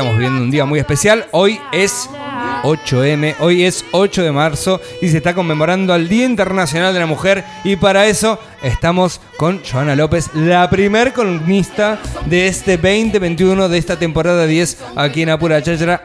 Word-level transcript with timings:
Estamos 0.00 0.16
viviendo 0.16 0.42
un 0.42 0.50
día 0.50 0.64
muy 0.64 0.78
especial. 0.78 1.26
Hoy 1.30 1.60
es 1.72 2.08
8M, 2.62 3.34
hoy 3.40 3.64
es 3.64 3.84
8 3.92 4.22
de 4.22 4.32
marzo 4.32 4.80
y 5.02 5.08
se 5.08 5.18
está 5.18 5.34
conmemorando 5.34 5.94
el 5.94 6.08
Día 6.08 6.24
Internacional 6.24 6.94
de 6.94 7.00
la 7.00 7.04
Mujer 7.04 7.44
y 7.64 7.76
para 7.76 8.06
eso 8.06 8.40
estamos 8.62 9.20
con 9.36 9.60
Joana 9.62 9.94
López, 9.94 10.30
la 10.32 10.70
primer 10.70 11.12
columnista 11.12 11.98
de 12.24 12.46
este 12.48 12.78
2021 12.78 13.68
de 13.68 13.76
esta 13.76 13.98
temporada 13.98 14.46
10 14.46 14.78
aquí 14.96 15.20
en 15.20 15.28
Apura 15.28 15.62
Chachara. 15.62 16.02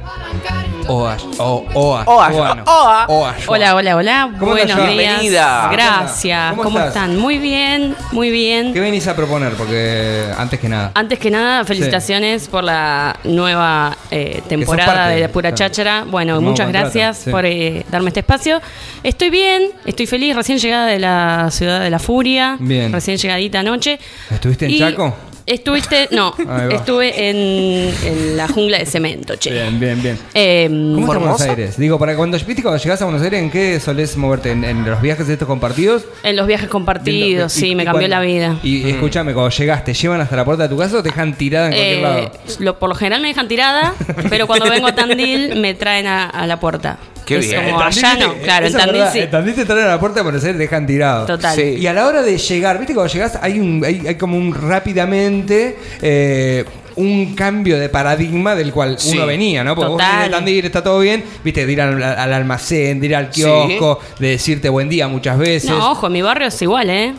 Oa, 0.88 1.18
o- 1.40 1.66
Oa, 1.74 2.04
Oa, 2.06 2.30
Joana. 2.32 2.64
Oa. 2.68 3.36
Hola, 3.48 3.76
hola, 3.76 3.96
hola. 3.96 4.30
¿Cómo 4.40 4.52
Buenos 4.52 4.76
días. 4.78 4.90
Bienvenida. 4.90 5.70
Gracias. 5.72 6.50
¿Cómo 6.52 6.64
¿Cómo, 6.64 6.80
están? 6.80 7.18
Muy 7.18 7.40
bien, 7.40 7.96
muy 8.12 8.30
bien. 8.30 8.72
¿Qué 8.74 8.80
venís 8.80 9.08
a 9.08 9.16
proponer? 9.16 9.54
Porque 9.54 10.26
antes 10.38 10.60
que 10.60 10.70
nada. 10.70 10.92
Antes 10.94 11.18
que 11.18 11.32
nada, 11.32 11.66
felicitaciones 11.66 12.48
por 12.48 12.64
la 12.64 13.16
nueva 13.24 13.98
eh, 14.12 14.44
temporada 14.48 14.94
parte, 14.94 15.16
de 15.16 15.22
La 15.22 15.28
Pura 15.30 15.50
claro. 15.52 15.56
Cháchara. 15.74 16.04
Bueno, 16.08 16.40
muchas 16.40 16.68
contrato, 16.68 16.86
gracias 16.92 17.18
sí. 17.18 17.32
por 17.32 17.46
eh, 17.46 17.84
darme 17.90 18.10
este 18.10 18.20
espacio. 18.20 18.62
Estoy 19.02 19.30
bien, 19.32 19.72
estoy 19.86 20.06
feliz, 20.06 20.36
recién 20.36 20.60
llegada 20.60 20.86
de 20.86 21.00
la 21.00 21.50
ciudad 21.52 21.80
de 21.82 21.90
la 21.90 22.00
Furia. 22.00 22.58
Bien. 22.60 22.92
Recién 22.92 23.18
llegadita 23.18 23.60
anoche. 23.62 24.00
¿Estuviste 24.30 24.66
en 24.66 24.72
Y 24.72 24.80
Chaco? 24.80 25.16
Estuviste, 25.48 26.08
no, 26.12 26.34
estuve 26.72 27.30
en, 27.30 27.94
en 28.04 28.36
la 28.36 28.48
jungla 28.48 28.80
de 28.80 28.86
cemento, 28.88 29.36
che. 29.36 29.52
Bien, 29.52 29.80
bien, 29.80 30.02
bien. 30.02 30.18
Eh, 30.34 30.66
¿Cómo 30.68 31.06
está 31.06 31.20
Buenos? 31.20 31.42
Aires? 31.42 31.78
Digo, 31.78 32.00
para 32.00 32.16
cuando, 32.16 32.36
¿viste 32.40 32.64
cuando 32.64 32.82
llegás 32.82 33.00
a 33.04 33.06
Buenos 33.06 33.22
Aires, 33.22 33.44
¿en 33.44 33.52
qué 33.52 33.80
solés 33.80 34.18
moverte? 34.18 34.50
¿En, 34.50 34.64
en 34.64 34.84
los 34.90 35.00
viajes 35.02 35.30
estos 35.30 35.48
compartidos? 35.48 36.04
en 36.24 36.36
los 36.36 36.48
viajes 36.48 36.68
compartidos, 36.68 37.56
Y- 37.58 37.60
sí, 37.60 37.68
y 37.70 37.76
me 37.76 37.86
cambió 37.86 38.08
cuando- 38.10 38.16
la 38.16 38.22
vida. 38.22 38.60
Y 38.64 38.90
escúchame, 38.90 39.34
cuando 39.36 39.52
llegaste, 39.56 39.94
¿llevan 39.94 40.20
hasta 40.22 40.36
la 40.36 40.46
puerta 40.46 40.64
de 40.64 40.70
tu 40.70 40.78
casa 40.78 40.98
o 40.98 41.04
te 41.04 41.10
dejan 41.10 41.36
tirada 41.36 41.68
en 41.68 41.74
cualquier 41.74 41.98
Eh, 41.98 42.02
lado? 42.02 42.32
lo- 42.60 42.80
por 42.80 42.90
lo 42.90 42.96
general 42.96 43.22
me 43.22 43.28
dejan 43.28 43.48
tirada, 43.48 43.94
pero 44.32 44.48
cuando 44.48 44.68
vengo 44.68 44.88
a 44.88 44.96
Tandil 44.96 45.58
me 45.58 45.76
traen 45.76 46.08
a, 46.08 46.26
a 46.28 46.48
la 46.48 46.60
puerta. 46.60 46.98
Qué 47.26 47.38
Es 47.38 47.50
bien. 47.50 47.66
Como 47.66 47.80
Tandil 47.80 48.06
allá 48.06 48.18
te- 48.18 48.40
claro, 48.42 48.66
en 48.66 48.70
esa 48.70 48.78
es 48.78 48.84
Tandil 48.86 48.94
verdad, 49.02 49.14
sí. 49.14 49.20
En 49.20 49.32
Tandil 49.32 49.56
te 49.56 49.66
traen 49.66 49.86
a 49.86 49.88
la 49.88 50.00
puerta 50.00 50.20
de 50.20 50.24
Buenos 50.24 50.44
Aires 50.44 50.56
y 50.56 50.58
te 50.58 50.64
dejan 50.64 50.86
tirado. 50.88 51.26
Total. 51.26 51.56
Sí. 51.56 51.62
Y 51.80 51.88
a 51.88 51.94
la 51.94 52.06
hora 52.08 52.22
de 52.22 52.38
llegar, 52.38 52.78
¿viste? 52.78 52.94
Cuando 52.94 53.12
llegás 53.12 53.40
hay, 53.42 53.60
un, 53.60 53.84
hay, 53.84 54.04
hay 54.08 54.16
como 54.16 54.38
un 54.38 54.54
rápidamente 54.54 55.78
eh, 56.02 56.66
un 56.98 57.36
cambio 57.36 57.78
de 57.80 57.90
paradigma 57.90 58.56
del 58.56 58.72
cual 58.72 58.98
Sí. 59.00 59.18
uno 59.18 59.26
venía, 59.26 59.64
¿no? 59.64 59.76
Porque 59.76 59.90
vos 59.90 59.98
Total. 59.98 60.16
venís 60.18 60.30
de 60.32 60.36
Tandil, 60.38 60.66
está 60.66 60.84
todo 60.84 61.00
bien, 61.00 61.24
¿viste? 61.44 61.66
De 61.66 61.72
ir 61.72 61.82
al, 61.82 62.02
al 62.02 62.34
almacén, 62.34 63.00
de 63.00 63.06
ir 63.08 63.16
al 63.16 63.34
Sí. 63.34 63.42
kiosco, 63.42 64.00
de 64.20 64.30
decirte 64.30 64.70
buen 64.70 64.88
día 64.88 65.08
muchas 65.08 65.38
veces. 65.38 65.70
No, 65.70 65.92
ojo, 65.92 66.10
mi 66.10 66.22
barrio 66.22 66.48
es 66.48 66.62
igual, 66.62 66.90
¿eh? 66.90 67.14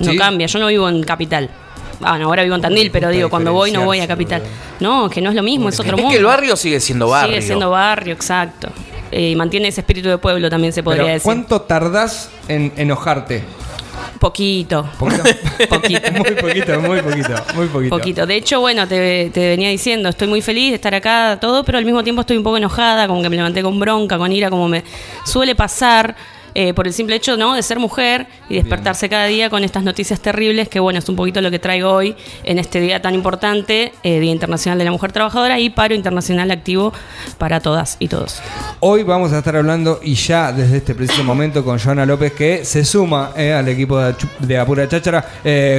No 0.00 0.10
¿Sí? 0.12 0.16
cambia, 0.18 0.46
yo 0.46 0.58
no 0.58 0.66
vivo 0.68 0.88
en 0.88 1.02
capital. 1.04 1.50
Ah, 2.04 2.18
no, 2.18 2.24
ahora 2.26 2.42
vivo 2.42 2.56
en 2.56 2.62
Tandil, 2.62 2.90
pero 2.90 3.06
gusta 3.08 3.16
digo, 3.16 3.30
cuando 3.30 3.52
voy 3.52 3.70
no 3.70 3.84
voy 3.84 3.98
a 3.98 4.02
diferenciarse, 4.02 4.40
capital. 4.40 4.60
No, 4.80 5.08
que 5.08 5.20
no 5.20 5.30
es 5.30 5.36
lo 5.36 5.42
mismo, 5.44 5.68
es 5.68 5.78
otro 5.78 5.94
Es 5.94 6.02
mundo. 6.02 6.10
que 6.10 6.18
el 6.18 6.24
barrio 6.24 6.56
sigue 6.56 6.80
siendo 6.80 7.06
barrio. 7.08 7.34
Sigue 7.36 7.42
siendo 7.46 7.70
barrio, 7.70 8.14
exacto. 8.14 8.72
Eh, 9.12 9.30
Y 9.30 9.36
mantiene 9.36 9.68
ese 9.68 9.82
espíritu 9.82 10.08
de 10.08 10.18
pueblo 10.18 10.48
también 10.50 10.72
se 10.72 10.82
podría 10.82 11.02
Pero, 11.02 11.12
decir. 11.14 11.24
¿Cuánto 11.24 11.60
tardás 11.60 12.30
en 12.48 12.72
enojarte? 12.76 13.44
Poquito. 14.18 14.88
¿Poquito? 14.98 15.22
Poquito. 15.68 16.12
muy 16.12 16.30
poquito, 16.30 16.80
muy 16.80 17.02
poquito, 17.02 17.34
muy 17.54 17.66
poquito. 17.68 17.96
Poquito. 17.96 18.26
De 18.26 18.36
hecho, 18.36 18.60
bueno, 18.60 18.88
te, 18.88 19.30
te 19.30 19.48
venía 19.48 19.68
diciendo, 19.68 20.08
estoy 20.08 20.28
muy 20.28 20.40
feliz 20.40 20.70
de 20.70 20.76
estar 20.76 20.94
acá, 20.94 21.38
todo, 21.40 21.62
pero 21.64 21.78
al 21.78 21.84
mismo 21.84 22.02
tiempo 22.02 22.22
estoy 22.22 22.36
un 22.38 22.42
poco 22.42 22.56
enojada, 22.56 23.06
como 23.06 23.22
que 23.22 23.28
me 23.28 23.36
levanté 23.36 23.62
con 23.62 23.78
bronca, 23.78 24.16
con 24.18 24.32
ira, 24.32 24.48
como 24.48 24.68
me 24.68 24.82
suele 25.24 25.54
pasar. 25.54 26.16
Eh, 26.54 26.74
por 26.74 26.86
el 26.86 26.92
simple 26.92 27.16
hecho 27.16 27.36
¿no? 27.36 27.54
de 27.54 27.62
ser 27.62 27.78
mujer 27.78 28.26
y 28.48 28.56
despertarse 28.56 29.08
cada 29.08 29.26
día 29.26 29.50
con 29.50 29.64
estas 29.64 29.82
noticias 29.82 30.20
terribles, 30.20 30.68
que 30.68 30.80
bueno, 30.80 30.98
es 30.98 31.08
un 31.08 31.16
poquito 31.16 31.40
lo 31.40 31.50
que 31.50 31.58
traigo 31.58 31.90
hoy 31.90 32.14
en 32.44 32.58
este 32.58 32.80
día 32.80 33.00
tan 33.00 33.14
importante, 33.14 33.92
eh, 34.02 34.20
Día 34.20 34.32
Internacional 34.32 34.78
de 34.78 34.84
la 34.84 34.90
Mujer 34.90 35.12
Trabajadora 35.12 35.58
y 35.60 35.70
paro 35.70 35.94
internacional 35.94 36.50
activo 36.50 36.92
para 37.38 37.60
todas 37.60 37.96
y 37.98 38.08
todos. 38.08 38.40
Hoy 38.80 39.02
vamos 39.02 39.32
a 39.32 39.38
estar 39.38 39.56
hablando 39.56 40.00
y 40.02 40.14
ya 40.14 40.52
desde 40.52 40.78
este 40.78 40.94
preciso 40.94 41.24
momento 41.24 41.64
con 41.64 41.78
Joana 41.78 42.06
López 42.06 42.32
que 42.32 42.64
se 42.64 42.84
suma 42.84 43.32
eh, 43.36 43.52
al 43.52 43.68
equipo 43.68 43.98
de, 43.98 44.14
de 44.40 44.58
Apura 44.58 44.88
Cháchara 44.88 45.24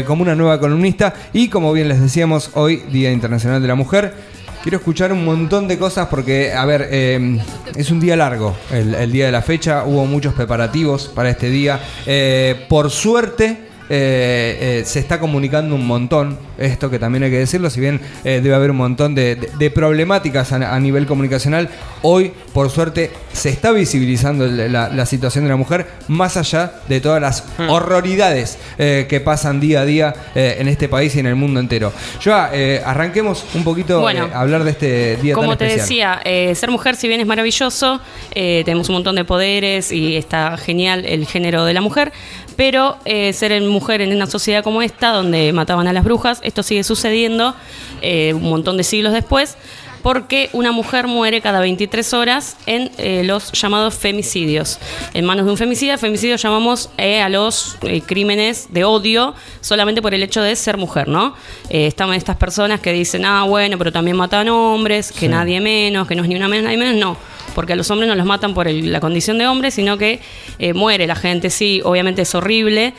como 0.05 0.23
una 0.23 0.35
nueva 0.35 0.59
columnista 0.59 1.13
y 1.33 1.49
como 1.49 1.71
bien 1.73 1.87
les 1.87 2.01
decíamos 2.01 2.51
hoy 2.53 2.77
Día 2.91 3.11
Internacional 3.11 3.61
de 3.61 3.67
la 3.67 3.75
Mujer. 3.75 4.33
Quiero 4.63 4.77
escuchar 4.77 5.11
un 5.11 5.25
montón 5.25 5.67
de 5.67 5.77
cosas 5.77 6.07
porque, 6.07 6.53
a 6.53 6.63
ver, 6.63 6.87
eh, 6.89 7.37
es 7.75 7.91
un 7.91 7.99
día 7.99 8.15
largo 8.15 8.55
el, 8.71 9.11
día 9.11 9.25
de 9.25 9.31
la 9.33 9.41
fecha, 9.41 9.83
hubo 9.83 10.05
muchos 10.05 10.33
preparativos 10.33 11.09
para 11.09 11.29
este 11.29 11.49
día. 11.49 11.81
Eh, 12.05 12.65
por 12.69 12.89
suerte, 12.89 13.72
eh, 13.95 14.79
eh, 14.79 14.83
se 14.85 14.99
está 14.99 15.19
comunicando 15.19 15.75
un 15.75 15.85
montón, 15.85 16.37
esto 16.57 16.89
que 16.89 16.97
también 16.97 17.23
hay 17.23 17.29
que 17.29 17.37
decirlo, 17.37 17.69
si 17.69 17.79
bien 17.79 18.01
eh, 18.23 18.39
debe 18.41 18.55
haber 18.55 18.71
un 18.71 18.77
montón 18.77 19.13
de, 19.13 19.35
de- 19.35 19.49
de 19.57 19.69
problemáticas 19.71 20.51
a, 20.51 20.73
a 20.75 20.79
nivel 20.79 21.05
comunicacional, 21.05 21.69
hoy 22.01 22.31
por 22.53 22.69
suerte 22.71 23.11
se 23.31 23.49
está 23.49 23.71
visibilizando 23.71 24.47
la, 24.47 24.89
la 24.89 25.05
situación 25.05 25.43
de 25.43 25.51
la 25.51 25.55
mujer 25.57 25.85
más 26.07 26.37
allá 26.37 26.71
de 26.87 27.01
todas 27.01 27.21
las 27.21 27.43
horroridades 27.69 28.57
eh, 28.77 29.05
que 29.07 29.19
pasan 29.19 29.59
día 29.59 29.81
a 29.81 29.85
día 29.85 30.13
en 30.35 30.67
este 30.67 30.89
país 30.89 31.15
y 31.15 31.19
en 31.19 31.27
el 31.27 31.35
mundo 31.35 31.59
entero. 31.59 31.91
Ya, 32.23 32.49
eh, 32.53 32.81
arranquemos 32.83 33.45
un 33.53 33.63
poquito 33.63 34.01
Bueno, 34.01 34.27
a 34.33 34.39
hablar 34.41 34.63
de 34.63 34.71
este 34.71 35.17
día 35.17 35.35
Como 35.35 35.49
tan 35.49 35.67
te 35.67 35.75
especial. 35.75 36.19
decía, 36.23 36.55
ser 36.55 36.71
mujer, 36.71 36.95
si 36.95 37.07
bien 37.07 37.21
es 37.21 37.27
maravilloso, 37.27 38.01
tenemos 38.33 38.89
un 38.89 38.95
montón 38.95 39.15
de 39.15 39.23
poderes 39.25 39.91
y 39.91 40.15
está 40.15 40.57
genial 40.57 41.05
el 41.05 41.25
género 41.27 41.65
de 41.65 41.73
la 41.73 41.81
mujer, 41.81 42.11
pero 42.55 42.97
eh, 43.05 43.33
ser 43.33 43.59
mujer 43.61 44.01
en 44.01 44.13
una 44.15 44.27
sociedad 44.27 44.63
como 44.63 44.81
esta, 44.81 45.09
donde 45.09 45.51
mataban 45.53 45.87
a 45.87 45.93
las 45.93 46.03
brujas, 46.03 46.39
esto 46.43 46.63
sigue 46.63 46.83
sucediendo 46.83 47.55
eh, 48.01 48.33
un 48.33 48.49
montón 48.49 48.77
de 48.77 48.83
siglos 48.83 49.13
después. 49.13 49.57
Porque 50.01 50.49
una 50.51 50.73
mujer 50.73 51.07
muere 51.07 51.39
cada 51.39 51.61
23 51.61 52.13
horas 52.13 52.57
en 52.65 52.91
eh, 52.97 53.23
los 53.23 53.53
llamados 53.53 53.93
femicidios. 53.93 54.77
En 55.13 55.23
manos 55.23 55.45
de 55.45 55.51
un 55.51 55.57
femicida, 55.57 55.97
femicidio 55.97 56.35
llamamos 56.35 56.89
a 56.97 57.29
los 57.29 57.77
crímenes 58.05 58.67
de 58.73 58.83
odio 58.83 59.33
solamente 59.61 60.01
por 60.01 60.13
el 60.13 60.21
hecho 60.21 60.41
de 60.41 60.57
ser 60.57 60.75
mujer, 60.75 61.07
¿no? 61.07 61.35
Están 61.69 62.13
estas 62.13 62.35
personas 62.35 62.81
que 62.81 62.91
dicen, 62.91 63.23
ah, 63.23 63.43
bueno, 63.43 63.77
pero 63.77 63.93
también 63.93 64.17
matan 64.17 64.49
hombres, 64.49 65.13
que 65.13 65.29
nadie 65.29 65.61
menos, 65.61 66.05
que 66.05 66.15
no 66.15 66.23
es 66.23 66.27
ni 66.27 66.35
una 66.35 66.49
menos, 66.49 66.65
nadie 66.65 66.77
menos. 66.77 66.95
No, 66.95 67.15
porque 67.55 67.73
a 67.73 67.75
los 67.75 67.89
hombres 67.91 68.07
no 68.09 68.15
los 68.15 68.25
matan 68.25 68.53
por 68.53 68.67
el- 68.67 68.91
la 68.91 68.99
condición 68.99 69.37
de 69.37 69.47
hombres, 69.47 69.73
sino 69.73 69.97
que 69.97 70.19
eh, 70.59 70.73
muere 70.73 71.07
la 71.07 71.15
gente, 71.15 71.49
sí, 71.49 71.81
obviamente 71.83 72.21
es 72.23 72.33
horrible, 72.35 72.93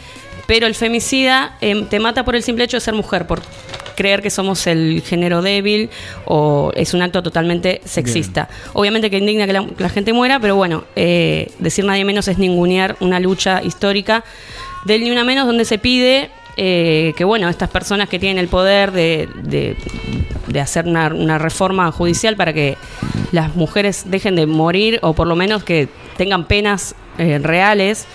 pero 0.47 0.66
el 0.66 0.75
femicida 0.75 1.56
eh, 1.60 1.84
te 1.88 1.98
mata 2.00 2.25
por 2.25 2.37
el 2.37 2.42
simple 2.42 2.64
hecho 2.64 2.76
de 2.76 2.81
ser 2.82 2.94
mujer, 2.94 3.26
por 3.26 3.41
creer 3.97 4.22
que 4.22 4.31
somos 4.31 4.66
el 4.66 5.03
género 5.06 5.41
débil 5.41 5.88
o 6.25 6.72
es 6.75 6.94
un 6.94 7.03
acto 7.03 7.22
totalmente 7.22 7.81
sexista. 7.84 8.48
Obviamente 8.72 9.09
que 9.09 9.19
indigna 9.19 9.47
que 9.47 9.53
la, 9.53 9.64
que 9.66 9.82
la 9.82 9.88
gente 9.88 10.12
muera, 10.12 10.41
pero 10.41 10.56
bueno, 10.56 10.84
eh, 10.97 11.48
decir 11.60 11.84
nadie 11.84 12.04
menos 12.04 12.26
es 12.28 12.37
ningunear 12.38 12.97
una 13.00 13.20
lucha 13.20 13.62
histórica 13.62 14.25
del 14.84 15.03
ni 15.04 15.10
una 15.12 15.22
menos 15.25 15.47
donde 15.47 15.64
se 15.64 15.78
pide 15.78 16.31
eh, 16.56 17.14
que 17.16 17.25
bueno, 17.25 17.48
estas 17.48 17.69
personas 17.70 18.09
que 18.09 18.19
tienen 18.19 18.38
el 18.38 18.48
poder 18.48 18.93
de, 18.93 19.28
de- 19.43 19.76
de 20.48 20.60
hacer 20.60 20.87
una, 20.87 21.09
una 21.09 21.38
reforma 21.38 21.91
judicial 21.91 22.37
para 22.37 22.53
que 22.53 22.76
las 23.34 23.56
mujeres 23.56 24.05
dejen 24.06 24.37
de 24.37 24.47
morir 24.47 25.00
o 25.03 25.12
por 25.12 25.27
lo 25.27 25.34
menos 25.34 25.65
que 25.65 25.89
tengan 26.17 26.47
penas 26.47 26.95
eh, 27.19 27.41
reales 27.43 28.06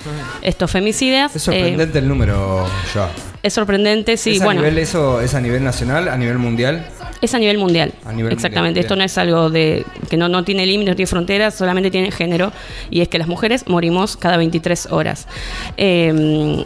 estos 0.41 0.71
femicidas. 0.71 1.35
Es 1.35 1.41
eh, 1.43 1.45
sorprendente 1.45 1.99
el 1.99 2.07
número, 2.07 2.65
ya. 2.95 3.09
es 3.43 3.53
sorprendente, 3.53 4.15
sí, 4.15 4.37
¿Es 4.37 4.41
a 4.41 4.45
bueno. 4.45 4.61
nivel 4.61 4.77
eso, 4.77 5.19
es 5.19 5.35
a 5.35 5.41
nivel 5.41 5.61
nacional, 5.61 6.07
a 6.07 6.15
nivel 6.15 6.37
mundial? 6.37 6.85
Es 7.21 7.33
a 7.33 7.39
nivel 7.39 7.57
mundial. 7.57 7.91
A 8.05 8.13
nivel 8.13 8.31
Exactamente. 8.31 8.79
mundial, 8.79 8.85
Esto 8.85 8.95
no 8.95 9.03
es 9.03 9.17
algo 9.17 9.49
de 9.49 9.85
que 10.09 10.15
no, 10.15 10.29
no 10.29 10.45
tiene 10.45 10.65
límites, 10.65 10.93
no 10.93 10.95
tiene 10.95 11.07
fronteras, 11.07 11.53
solamente 11.53 11.91
tiene 11.91 12.11
género. 12.11 12.53
Y 12.89 13.01
es 13.01 13.09
que 13.09 13.19
las 13.19 13.27
mujeres 13.27 13.67
morimos 13.67 14.15
cada 14.15 14.37
23 14.37 14.87
horas. 14.91 15.27
Eh, 15.75 16.63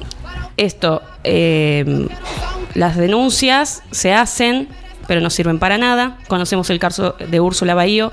esto, 0.58 1.02
eh, 1.24 2.08
las 2.76 2.98
denuncias 2.98 3.82
se 3.90 4.14
hacen, 4.14 4.68
pero 5.08 5.22
no 5.22 5.32
sirven 5.32 5.58
para 5.58 5.80
nada. 5.80 6.20
Conocemos 6.28 6.70
el 6.70 6.78
caso 6.78 7.16
de 7.18 7.40
Úrsula 7.40 7.74
Bahío. 7.74 8.12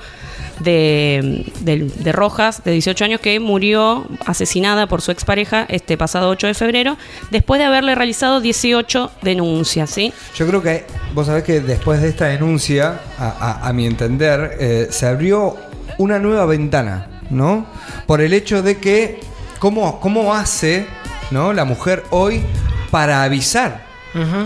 De, 0.60 1.46
de- 1.60 2.12
Rojas, 2.12 2.62
de 2.64 2.72
18 2.72 3.04
años, 3.04 3.20
que 3.20 3.38
murió 3.40 4.06
asesinada 4.26 4.86
por 4.86 5.00
su 5.00 5.10
expareja 5.10 5.64
este 5.68 5.96
pasado 5.96 6.28
8 6.30 6.48
de 6.48 6.54
febrero, 6.54 6.96
después 7.30 7.58
de 7.58 7.64
haberle 7.64 7.94
realizado 7.94 8.40
18 8.40 9.10
denuncias. 9.22 9.90
¿sí? 9.90 10.12
Yo 10.36 10.46
creo 10.46 10.62
que 10.62 10.84
vos 11.14 11.26
sabés 11.26 11.44
que 11.44 11.60
después 11.60 12.02
de 12.02 12.08
esta 12.08 12.26
denuncia, 12.26 13.00
a 13.18 13.72
mi 13.72 13.86
entender, 13.86 14.56
eh, 14.60 14.88
se 14.90 15.06
abrió 15.06 15.56
una 15.98 16.18
nueva 16.18 16.46
ventana, 16.46 17.06
¿no? 17.30 17.66
Por 18.06 18.20
el 18.20 18.32
hecho 18.32 18.62
de 18.62 18.78
que, 18.78 19.20
¿cómo, 19.58 20.00
cómo 20.00 20.34
hace 20.34 20.86
¿no? 21.30 21.52
la 21.52 21.64
mujer 21.64 22.04
hoy 22.10 22.42
para 22.90 23.22
avisar? 23.22 23.89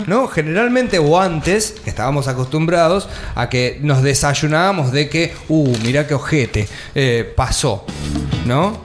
¿No? 0.07 0.27
Generalmente 0.27 0.99
o 0.99 1.19
antes 1.19 1.75
estábamos 1.85 2.27
acostumbrados 2.27 3.07
a 3.33 3.49
que 3.49 3.79
nos 3.81 4.03
desayunábamos 4.03 4.91
de 4.91 5.09
que, 5.09 5.33
uh, 5.49 5.75
mirá 5.83 6.05
qué 6.07 6.13
ojete, 6.13 6.67
eh, 6.93 7.33
pasó, 7.35 7.85
¿no? 8.45 8.83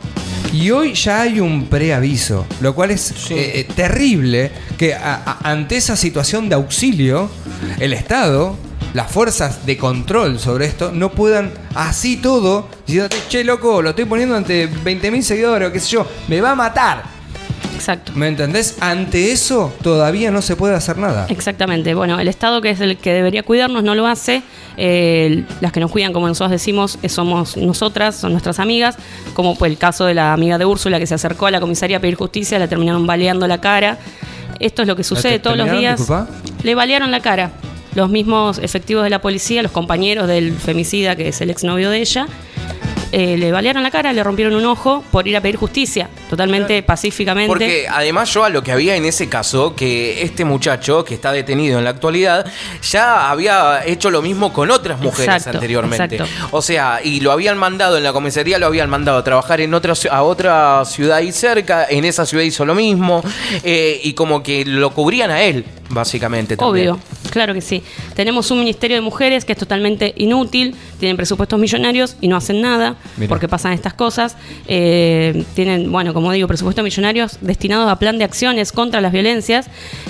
Y 0.52 0.70
hoy 0.70 0.94
ya 0.94 1.20
hay 1.22 1.38
un 1.38 1.66
preaviso, 1.66 2.46
lo 2.60 2.74
cual 2.74 2.90
es 2.90 3.10
eh, 3.30 3.60
eh, 3.60 3.68
terrible 3.76 4.50
que 4.78 4.94
a- 4.94 5.22
a- 5.24 5.50
ante 5.50 5.76
esa 5.76 5.94
situación 5.96 6.48
de 6.48 6.54
auxilio, 6.56 7.30
el 7.78 7.92
Estado 7.92 8.56
las 8.92 9.08
fuerzas 9.12 9.64
de 9.66 9.76
control 9.76 10.40
sobre 10.40 10.64
esto 10.66 10.90
no 10.92 11.12
puedan 11.12 11.52
así 11.76 12.16
todo, 12.16 12.66
diciéndote, 12.86 13.18
che, 13.28 13.44
loco, 13.44 13.80
lo 13.82 13.90
estoy 13.90 14.04
poniendo 14.06 14.34
ante 14.34 14.66
20.000 14.68 15.22
seguidores 15.22 15.68
o 15.68 15.72
qué 15.72 15.78
sé 15.78 15.90
yo, 15.90 16.06
me 16.26 16.40
va 16.40 16.50
a 16.50 16.54
matar. 16.56 17.04
Exacto. 17.80 18.12
¿Me 18.14 18.28
entendés? 18.28 18.76
Ante 18.80 19.32
eso 19.32 19.72
todavía 19.82 20.30
no 20.30 20.42
se 20.42 20.54
puede 20.54 20.74
hacer 20.74 20.98
nada. 20.98 21.24
Exactamente. 21.30 21.94
Bueno, 21.94 22.20
el 22.20 22.28
Estado, 22.28 22.60
que 22.60 22.68
es 22.68 22.80
el 22.80 22.98
que 22.98 23.14
debería 23.14 23.42
cuidarnos, 23.42 23.82
no 23.82 23.94
lo 23.94 24.06
hace. 24.06 24.42
Eh, 24.76 25.44
las 25.62 25.72
que 25.72 25.80
nos 25.80 25.90
cuidan, 25.90 26.12
como 26.12 26.28
nosotros 26.28 26.50
decimos, 26.50 26.98
eh, 27.02 27.08
somos 27.08 27.56
nosotras, 27.56 28.16
son 28.16 28.32
nuestras 28.32 28.58
amigas. 28.58 28.96
Como 29.32 29.56
fue 29.56 29.68
el 29.68 29.78
caso 29.78 30.04
de 30.04 30.12
la 30.12 30.34
amiga 30.34 30.58
de 30.58 30.66
Úrsula 30.66 30.98
que 30.98 31.06
se 31.06 31.14
acercó 31.14 31.46
a 31.46 31.50
la 31.50 31.58
comisaría 31.58 31.96
a 31.96 32.00
pedir 32.00 32.16
justicia, 32.16 32.58
la 32.58 32.68
terminaron 32.68 33.06
baleando 33.06 33.48
la 33.48 33.62
cara. 33.62 33.98
Esto 34.58 34.82
es 34.82 34.88
lo 34.88 34.94
que 34.94 35.02
sucede 35.02 35.38
todos 35.38 35.56
los 35.56 35.70
días. 35.70 35.98
Disculpa. 35.98 36.28
Le 36.62 36.74
balearon 36.74 37.10
la 37.10 37.20
cara. 37.20 37.50
Los 37.94 38.10
mismos 38.10 38.58
efectivos 38.58 39.04
de 39.04 39.10
la 39.10 39.22
policía, 39.22 39.62
los 39.62 39.72
compañeros 39.72 40.28
del 40.28 40.52
femicida, 40.52 41.16
que 41.16 41.28
es 41.28 41.40
el 41.40 41.48
exnovio 41.48 41.88
de 41.88 42.00
ella, 42.00 42.26
eh, 43.12 43.36
le 43.36 43.50
balearon 43.52 43.82
la 43.82 43.90
cara, 43.90 44.12
le 44.12 44.22
rompieron 44.22 44.54
un 44.54 44.64
ojo 44.66 45.04
por 45.10 45.26
ir 45.26 45.36
a 45.36 45.40
pedir 45.40 45.56
justicia, 45.56 46.08
totalmente 46.28 46.82
pacíficamente. 46.82 47.48
Porque 47.48 47.86
además 47.88 48.32
yo 48.32 48.44
a 48.44 48.50
lo 48.50 48.62
que 48.62 48.72
había 48.72 48.96
en 48.96 49.04
ese 49.04 49.28
caso, 49.28 49.74
que 49.74 50.22
este 50.22 50.44
muchacho 50.44 51.04
que 51.04 51.14
está 51.14 51.32
detenido 51.32 51.78
en 51.78 51.84
la 51.84 51.90
actualidad, 51.90 52.46
ya 52.82 53.30
había 53.30 53.84
hecho 53.84 54.10
lo 54.10 54.22
mismo 54.22 54.52
con 54.52 54.70
otras 54.70 55.00
mujeres 55.00 55.36
Exacto, 55.36 55.58
anteriormente. 55.58 56.16
exacto. 56.16 56.48
O 56.52 56.62
sea, 56.62 57.00
y 57.02 57.20
lo 57.20 57.32
habían 57.32 57.58
mandado 57.58 57.96
en 57.96 58.04
la 58.04 58.12
comisaría, 58.12 58.58
lo 58.58 58.66
habían 58.66 58.90
mandado 58.90 59.18
a 59.18 59.24
trabajar 59.24 59.60
en 59.60 59.74
otra, 59.74 59.94
a 60.10 60.22
otra 60.22 60.84
ciudad 60.84 61.18
ahí 61.18 61.32
cerca, 61.32 61.86
en 61.88 62.04
esa 62.04 62.26
ciudad 62.26 62.44
hizo 62.44 62.64
lo 62.64 62.74
mismo, 62.74 63.22
eh, 63.64 64.00
y 64.02 64.12
como 64.14 64.42
que 64.42 64.64
lo 64.64 64.90
cubrían 64.90 65.30
a 65.30 65.42
él, 65.42 65.64
básicamente. 65.90 66.56
también. 66.56 66.90
Obvio, 66.90 67.00
claro 67.30 67.52
que 67.52 67.60
sí. 67.60 67.82
Tenemos 68.14 68.50
un 68.50 68.60
Ministerio 68.60 68.96
de 68.96 69.02
Mujeres 69.02 69.44
que 69.44 69.52
es 69.52 69.58
totalmente 69.58 70.14
inútil, 70.16 70.74
tienen 70.98 71.16
presupuestos 71.16 71.58
millonarios 71.58 72.16
y 72.20 72.28
no 72.28 72.36
hacen 72.36 72.60
nada 72.60 72.96
porque 73.28 73.48
pasan 73.48 73.72
estas 73.72 73.94
cosas. 73.94 74.36
Eh, 74.66 75.44
tienen, 75.54 75.90
bueno, 75.90 76.14
como 76.14 76.32
digo, 76.32 76.48
presupuestos 76.48 76.82
millonarios 76.82 77.38
destinados 77.40 77.90
a 77.90 77.98
plan 77.98 78.18
de 78.18 78.24
acciones 78.24 78.72
contra 78.72 79.00
las 79.00 79.12
violencias, 79.12 79.66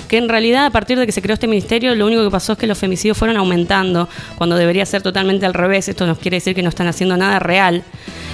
que 0.07 0.17
en 0.17 0.29
realidad 0.29 0.65
a 0.65 0.69
partir 0.69 0.97
de 0.97 1.05
que 1.05 1.11
se 1.11 1.21
creó 1.21 1.33
este 1.33 1.47
ministerio 1.47 1.95
lo 1.95 2.05
único 2.05 2.23
que 2.23 2.31
pasó 2.31 2.53
es 2.53 2.57
que 2.57 2.67
los 2.67 2.77
femicidios 2.77 3.17
fueron 3.17 3.37
aumentando, 3.37 4.07
cuando 4.37 4.55
debería 4.55 4.85
ser 4.85 5.01
totalmente 5.01 5.45
al 5.45 5.53
revés. 5.53 5.89
Esto 5.89 6.05
nos 6.05 6.19
quiere 6.19 6.37
decir 6.37 6.55
que 6.55 6.63
no 6.63 6.69
están 6.69 6.87
haciendo 6.87 7.17
nada 7.17 7.39
real. 7.39 7.83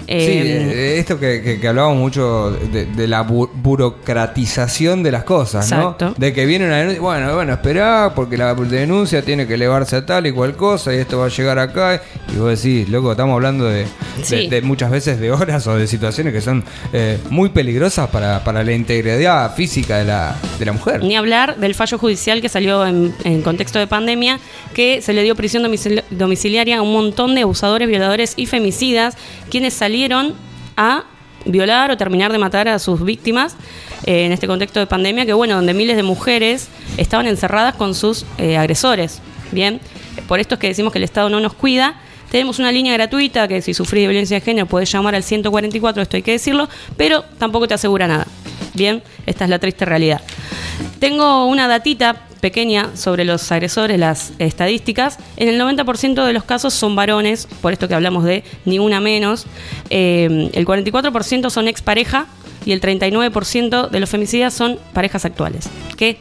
Sí, 0.08 0.14
Eh, 0.14 0.72
eh, 0.74 1.00
esto 1.00 1.20
que, 1.20 1.42
que, 1.42 1.60
que 1.60 1.68
hablábamos 1.68 1.98
mucho 1.98 2.52
de, 2.52 2.86
de 2.86 3.08
la 3.08 3.26
bu- 3.28 3.50
burocratización 3.54 5.04
de 5.04 5.12
las 5.12 5.24
cosas, 5.24 5.70
Exacto. 5.72 6.06
¿no? 6.10 6.16
De 6.18 6.34
que 6.34 6.46
viene 6.46 6.66
una 6.66 6.78
denuncia, 6.78 7.02
bueno, 7.02 7.36
bueno, 7.36 7.54
esperá, 7.54 8.14
porque 8.16 8.38
la 8.38 8.54
denuncia 8.56 9.22
tiene 9.22 9.46
que 9.48 9.56
elevarse 9.56 9.98
a 9.98 10.06
tal 10.06 10.26
y 10.28 10.32
cual 10.32 10.56
cosa, 10.56 10.94
y 10.94 10.98
esto 10.98 11.20
va 11.20 11.26
a 11.26 11.30
llegar 11.30 11.60
acá, 11.60 12.02
y 12.34 12.38
vos 12.38 12.62
decís, 12.62 12.88
loco, 12.90 13.12
estamos 13.12 13.34
hablando 13.36 13.66
de, 13.66 13.80
de- 13.80 13.88
Sí. 14.24 14.48
de 14.48 14.62
muchas 14.62 14.90
veces 14.92 15.20
de 15.20 15.32
horas 15.32 15.68
o 15.68 15.76
de 15.78 15.88
situaciones 15.88 16.34
que 16.34 16.42
son 16.42 16.64
eh, 16.94 17.20
muy 17.30 17.50
peligrosas 17.50 18.10
para, 18.10 18.44
para 18.44 18.64
la 18.64 18.72
integridad 18.72 19.54
física 19.56 19.98
de 19.98 20.06
la, 20.06 20.36
de 20.58 20.66
la 20.66 20.72
mujer. 20.72 21.04
Ni 21.04 21.16
hablar 21.16 21.58
del 21.58 21.76
fallo 21.76 21.98
judicial 21.98 22.42
que 22.42 22.50
salió 22.50 22.86
en, 22.88 23.14
en 23.26 23.42
contexto 23.42 23.78
de 23.78 23.88
pandemia, 23.88 24.40
que 24.74 25.02
se 25.02 25.12
le 25.14 25.22
dio 25.24 25.36
prisión 25.36 25.64
domicili- 25.64 26.04
domiciliaria 26.10 26.78
a 26.78 26.82
un 26.82 26.94
montón 26.94 27.36
de 27.36 27.42
abusadores, 27.42 27.88
violadores 27.90 28.34
y 28.38 28.46
femicidas, 28.46 29.16
quienes 29.50 29.74
salieron 29.74 29.97
a 30.76 31.04
violar 31.46 31.92
o 31.92 31.98
terminar 31.98 32.32
de 32.32 32.38
matar 32.38 32.68
a 32.68 32.80
sus 32.80 33.04
víctimas 33.04 33.56
eh, 34.06 34.26
en 34.26 34.32
este 34.32 34.48
contexto 34.48 34.80
de 34.80 34.88
pandemia, 34.88 35.26
que 35.26 35.34
bueno, 35.34 35.56
donde 35.56 35.74
miles 35.74 35.96
de 35.96 36.04
mujeres 36.04 36.70
estaban 36.98 37.28
encerradas 37.28 37.76
con 37.76 37.96
sus 37.96 38.26
eh, 38.38 38.58
agresores. 38.58 39.22
Bien, 39.52 39.80
por 40.28 40.40
esto 40.40 40.56
es 40.56 40.60
que 40.60 40.68
decimos 40.68 40.92
que 40.92 41.00
el 41.00 41.04
Estado 41.04 41.30
no 41.30 41.40
nos 41.40 41.54
cuida. 41.54 42.00
Tenemos 42.30 42.60
una 42.60 42.72
línea 42.72 42.94
gratuita 42.94 43.48
que 43.48 43.62
si 43.62 43.74
sufrís 43.74 44.04
de 44.04 44.08
violencia 44.10 44.36
de 44.36 44.42
género 44.42 44.68
puedes 44.68 44.92
llamar 44.92 45.16
al 45.16 45.24
144, 45.24 46.04
esto 46.04 46.18
hay 46.18 46.24
que 46.24 46.32
decirlo, 46.32 46.68
pero 46.98 47.24
tampoco 47.38 47.68
te 47.68 47.74
asegura 47.74 48.08
nada. 48.08 48.28
Bien, 48.74 49.02
esta 49.26 49.46
es 49.46 49.50
la 49.50 49.60
triste 49.60 49.86
realidad. 49.86 50.22
Tengo 51.00 51.46
una 51.46 51.68
datita 51.68 52.27
pequeña 52.38 52.96
sobre 52.96 53.26
los 53.26 53.52
agresores, 53.52 54.00
las 54.00 54.34
estadísticas. 54.40 55.18
En 55.36 55.50
el 55.50 55.60
90% 55.60 56.26
de 56.26 56.34
los 56.34 56.44
casos 56.44 56.74
son 56.74 56.96
varones, 56.96 57.48
por 57.62 57.74
esto 57.74 57.88
que 57.88 57.96
hablamos 57.96 58.24
de 58.24 58.44
ni 58.66 58.80
una 58.80 59.00
menos. 59.00 59.46
Eh, 59.90 60.50
el 60.54 60.66
44% 60.66 61.50
son 61.50 61.68
expareja 61.68 62.28
y 62.66 62.72
el 62.72 62.82
39% 62.82 63.90
de 63.90 64.00
los 64.00 64.10
femicidas 64.10 64.54
son 64.54 64.80
parejas 64.94 65.26
actuales. 65.26 65.70
¿Qué? 65.96 66.18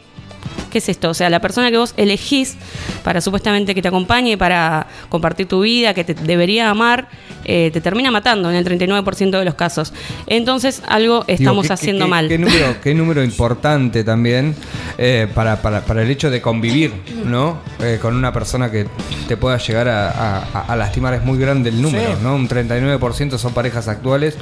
¿Qué 0.76 0.80
es 0.80 0.90
esto? 0.90 1.08
O 1.08 1.14
sea, 1.14 1.30
la 1.30 1.40
persona 1.40 1.70
que 1.70 1.78
vos 1.78 1.94
elegís 1.96 2.54
para 3.02 3.22
supuestamente 3.22 3.74
que 3.74 3.80
te 3.80 3.88
acompañe, 3.88 4.36
para 4.36 4.86
compartir 5.08 5.46
tu 5.48 5.62
vida, 5.62 5.94
que 5.94 6.04
te 6.04 6.12
debería 6.12 6.68
amar, 6.68 7.08
eh, 7.46 7.70
te 7.72 7.80
termina 7.80 8.10
matando 8.10 8.50
en 8.50 8.56
el 8.56 8.64
39% 8.66 9.38
de 9.38 9.44
los 9.46 9.54
casos. 9.54 9.94
Entonces, 10.26 10.82
algo 10.86 11.24
estamos 11.28 11.62
¿qué- 11.62 11.68
qué- 11.68 11.72
haciendo 11.72 12.04
qué- 12.04 12.10
mal. 12.10 12.28
Qué 12.28 12.36
número, 12.36 12.76
qué 12.82 12.94
número 12.94 13.24
importante 13.24 14.04
también 14.04 14.54
eh, 14.98 15.26
para, 15.34 15.62
para- 15.62 15.80
para 15.82 16.02
el 16.02 16.10
hecho 16.10 16.28
de 16.30 16.42
convivir, 16.42 16.92
¿no? 17.24 17.58
Eh, 17.80 17.98
con 18.02 18.14
una 18.14 18.34
persona 18.34 18.70
que 18.70 18.86
te 19.28 19.38
pueda 19.38 19.56
llegar 19.56 19.88
a, 19.88 20.10
a- 20.42 20.60
a 20.68 20.76
lastimar. 20.76 21.14
Es 21.14 21.24
muy 21.24 21.38
grande 21.38 21.70
el 21.70 21.80
número, 21.80 22.16
Sí. 22.16 22.22
¿no? 22.22 22.34
Un 22.34 22.48
39% 22.48 23.38
son 23.38 23.54
parejas 23.54 23.88
actuales. 23.88 24.36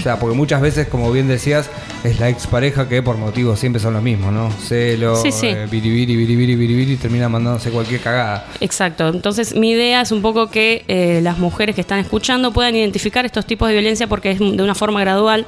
O 0.00 0.02
sea, 0.02 0.18
porque 0.18 0.36
muchas 0.36 0.60
veces, 0.60 0.88
como 0.88 1.12
bien 1.12 1.28
decías, 1.28 1.70
es 2.02 2.18
la 2.18 2.28
expareja 2.28 2.88
que 2.88 3.02
por 3.02 3.16
motivos 3.18 3.58
siempre 3.60 3.80
son 3.80 3.94
los 3.94 4.02
mismos, 4.02 4.32
¿no? 4.32 4.50
Celo, 4.50 5.16
Sí, 5.16 5.30
sí. 5.32 5.48
eh, 5.48 5.66
y 5.84 6.96
termina 6.96 7.28
mandándose 7.28 7.70
cualquier 7.70 8.00
cagada. 8.00 8.46
Exacto. 8.60 9.08
Entonces, 9.08 9.54
mi 9.54 9.70
idea 9.70 10.00
es 10.00 10.12
un 10.12 10.22
poco 10.22 10.50
que 10.50 10.84
eh, 10.88 11.20
las 11.22 11.38
mujeres 11.38 11.74
que 11.74 11.80
están 11.80 11.98
escuchando 11.98 12.52
puedan 12.52 12.74
identificar 12.74 13.24
estos 13.24 13.46
tipos 13.46 13.68
de 13.68 13.74
violencia 13.74 14.06
porque 14.06 14.32
es 14.32 14.38
de 14.38 14.62
una 14.62 14.74
forma 14.74 15.00
gradual. 15.00 15.46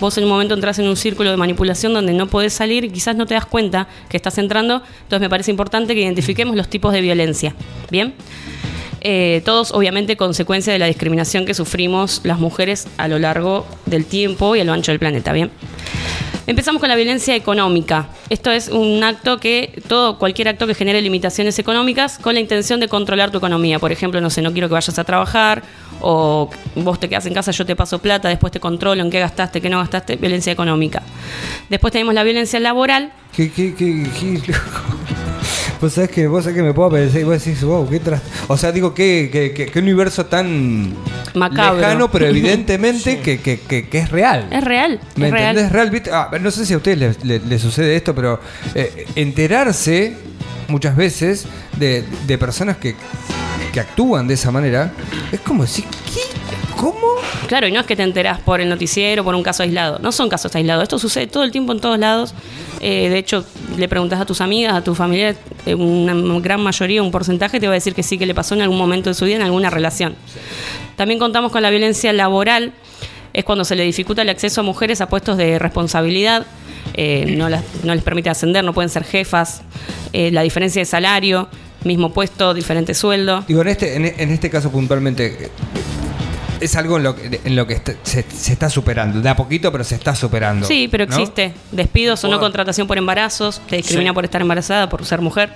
Vos 0.00 0.16
en 0.18 0.24
un 0.24 0.30
momento 0.30 0.54
entras 0.54 0.78
en 0.78 0.88
un 0.88 0.96
círculo 0.96 1.30
de 1.30 1.36
manipulación 1.36 1.92
donde 1.92 2.12
no 2.12 2.26
podés 2.26 2.52
salir 2.52 2.84
y 2.84 2.90
quizás 2.90 3.16
no 3.16 3.26
te 3.26 3.34
das 3.34 3.46
cuenta 3.46 3.88
que 4.08 4.16
estás 4.16 4.38
entrando. 4.38 4.82
Entonces, 5.02 5.20
me 5.20 5.30
parece 5.30 5.50
importante 5.50 5.94
que 5.94 6.00
identifiquemos 6.00 6.56
los 6.56 6.68
tipos 6.68 6.92
de 6.92 7.00
violencia. 7.00 7.54
¿Bien? 7.90 8.14
Eh, 9.02 9.40
todos, 9.44 9.72
obviamente, 9.72 10.16
consecuencia 10.16 10.72
de 10.72 10.78
la 10.78 10.86
discriminación 10.86 11.46
que 11.46 11.54
sufrimos 11.54 12.20
las 12.24 12.38
mujeres 12.38 12.86
a 12.98 13.08
lo 13.08 13.18
largo 13.18 13.66
del 13.86 14.04
tiempo 14.04 14.56
y 14.56 14.60
a 14.60 14.64
lo 14.64 14.72
ancho 14.72 14.92
del 14.92 14.98
planeta. 14.98 15.32
¿Bien? 15.32 15.50
Empezamos 16.50 16.80
con 16.80 16.88
la 16.88 16.96
violencia 16.96 17.36
económica. 17.36 18.08
Esto 18.28 18.50
es 18.50 18.66
un 18.70 19.04
acto 19.04 19.38
que, 19.38 19.80
todo, 19.86 20.18
cualquier 20.18 20.48
acto 20.48 20.66
que 20.66 20.74
genere 20.74 21.00
limitaciones 21.00 21.56
económicas 21.60 22.18
con 22.18 22.34
la 22.34 22.40
intención 22.40 22.80
de 22.80 22.88
controlar 22.88 23.30
tu 23.30 23.38
economía. 23.38 23.78
Por 23.78 23.92
ejemplo, 23.92 24.20
no 24.20 24.30
sé, 24.30 24.42
no 24.42 24.50
quiero 24.52 24.66
que 24.66 24.74
vayas 24.74 24.98
a 24.98 25.04
trabajar, 25.04 25.62
o 26.00 26.50
vos 26.74 26.98
te 26.98 27.08
quedas 27.08 27.24
en 27.26 27.34
casa, 27.34 27.52
yo 27.52 27.64
te 27.64 27.76
paso 27.76 28.00
plata, 28.00 28.28
después 28.28 28.52
te 28.52 28.58
controlo 28.58 29.00
en 29.00 29.10
qué 29.12 29.20
gastaste, 29.20 29.60
qué 29.60 29.70
no 29.70 29.78
gastaste, 29.78 30.16
violencia 30.16 30.52
económica. 30.52 31.02
Después 31.68 31.92
tenemos 31.92 32.14
la 32.14 32.24
violencia 32.24 32.58
laboral, 32.58 33.12
¿Qué, 33.32 33.52
qué, 33.52 33.72
qué, 33.72 34.10
qué- 34.44 34.52
Vos 35.80 35.92
sabés 35.94 36.10
que, 36.10 36.26
vos 36.26 36.44
sabés 36.44 36.56
que 36.58 36.62
me 36.62 36.74
puedo 36.74 36.90
pensar 36.90 37.20
y 37.20 37.24
vos 37.24 37.42
decís, 37.42 37.62
wow, 37.64 37.88
qué 37.88 38.00
tras... 38.00 38.20
O 38.48 38.56
sea, 38.58 38.70
digo, 38.70 38.92
qué, 38.92 39.30
qué, 39.32 39.52
qué- 39.52 39.66
qué 39.66 39.78
universo 39.78 40.26
tan 40.26 40.94
Macabro. 41.34 41.80
lejano, 41.80 42.10
pero 42.10 42.26
evidentemente 42.28 43.20
que, 43.20 43.38
que- 43.40 43.60
que- 43.60 43.88
que 43.88 43.98
es 43.98 44.10
real. 44.10 44.46
es 44.50 44.62
real, 44.62 45.00
¿Me 45.16 45.26
es 45.28 45.32
real. 45.32 45.50
entendés? 45.56 45.72
Real, 45.72 45.90
¿viste? 45.90 46.10
Ah, 46.12 46.30
no 46.40 46.50
sé 46.50 46.66
si 46.66 46.74
a 46.74 46.76
ustedes 46.76 46.98
les, 46.98 47.24
les- 47.24 47.44
les 47.46 47.62
sucede 47.62 47.96
esto, 47.96 48.14
pero 48.14 48.40
eh, 48.74 49.06
enterarse 49.14 50.14
muchas 50.68 50.94
veces 50.96 51.46
de, 51.78 52.04
de 52.26 52.38
personas 52.38 52.76
que, 52.76 52.94
que 53.72 53.80
actúan 53.80 54.26
de 54.28 54.34
esa 54.34 54.50
manera, 54.50 54.92
es 55.32 55.40
como 55.40 55.62
decir, 55.62 55.84
¿qué? 56.12 56.20
¿Cómo? 56.76 56.96
Claro, 57.46 57.66
y 57.68 57.72
no 57.72 57.80
es 57.80 57.86
que 57.86 57.94
te 57.96 58.02
enterás 58.02 58.38
por 58.40 58.60
el 58.60 58.68
noticiero, 58.68 59.22
por 59.22 59.34
un 59.34 59.42
caso 59.42 59.62
aislado. 59.62 59.98
No 59.98 60.12
son 60.12 60.28
casos 60.28 60.54
aislados. 60.54 60.82
Esto 60.82 60.98
sucede 60.98 61.26
todo 61.26 61.42
el 61.44 61.50
tiempo 61.50 61.72
en 61.72 61.80
todos 61.80 61.98
lados. 61.98 62.32
Eh, 62.80 63.08
de 63.10 63.18
hecho, 63.18 63.44
le 63.76 63.86
preguntas 63.88 64.18
a 64.20 64.24
tus 64.24 64.40
amigas, 64.40 64.72
a 64.74 64.82
tus 64.82 64.96
familiares, 64.96 65.36
eh, 65.66 65.74
una 65.74 66.14
gran 66.40 66.62
mayoría, 66.62 67.02
un 67.02 67.10
porcentaje, 67.10 67.60
te 67.60 67.66
va 67.66 67.72
a 67.72 67.74
decir 67.74 67.94
que 67.94 68.02
sí, 68.02 68.16
que 68.16 68.24
le 68.24 68.34
pasó 68.34 68.54
en 68.54 68.62
algún 68.62 68.78
momento 68.78 69.10
de 69.10 69.14
su 69.14 69.26
vida, 69.26 69.36
en 69.36 69.42
alguna 69.42 69.68
relación. 69.68 70.14
También 70.96 71.18
contamos 71.18 71.52
con 71.52 71.60
la 71.62 71.68
violencia 71.70 72.12
laboral. 72.14 72.72
Es 73.34 73.44
cuando 73.44 73.64
se 73.64 73.76
le 73.76 73.84
dificulta 73.84 74.22
el 74.22 74.28
acceso 74.30 74.62
a 74.62 74.64
mujeres 74.64 75.00
a 75.02 75.08
puestos 75.08 75.36
de 75.36 75.58
responsabilidad. 75.58 76.46
Eh, 76.94 77.34
no, 77.36 77.48
las- 77.50 77.62
no 77.84 77.94
les 77.94 78.02
permite 78.02 78.30
ascender, 78.30 78.64
no 78.64 78.72
pueden 78.72 78.88
ser 78.88 79.04
jefas. 79.04 79.62
Eh, 80.12 80.30
la 80.30 80.42
diferencia 80.42 80.80
de 80.80 80.86
salario, 80.86 81.48
mismo 81.84 82.12
puesto, 82.12 82.54
diferente 82.54 82.94
sueldo. 82.94 83.44
Digo, 83.48 83.62
en 83.62 83.68
este, 83.68 83.96
en, 83.96 84.04
en 84.06 84.30
este 84.30 84.50
caso 84.50 84.70
puntualmente, 84.70 85.50
es 86.60 86.76
algo 86.76 86.98
en 86.98 87.04
lo 87.04 87.16
que, 87.16 87.40
en 87.42 87.56
lo 87.56 87.66
que 87.66 87.74
está- 87.74 87.94
se, 88.02 88.22
se 88.30 88.52
está 88.52 88.68
superando. 88.68 89.20
De 89.22 89.28
a 89.28 89.36
poquito, 89.36 89.72
pero 89.72 89.82
se 89.82 89.94
está 89.94 90.14
superando. 90.14 90.66
Sí, 90.66 90.88
pero 90.90 91.06
¿no? 91.06 91.16
existe. 91.16 91.54
Despidos 91.72 92.22
o 92.24 92.28
no 92.28 92.38
contratación 92.38 92.86
por 92.86 92.98
embarazos, 92.98 93.62
te 93.68 93.76
discrimina 93.76 94.10
Sí. 94.10 94.14
por 94.14 94.24
estar 94.24 94.40
embarazada, 94.42 94.88
por 94.88 95.04
ser 95.06 95.20
mujer. 95.22 95.52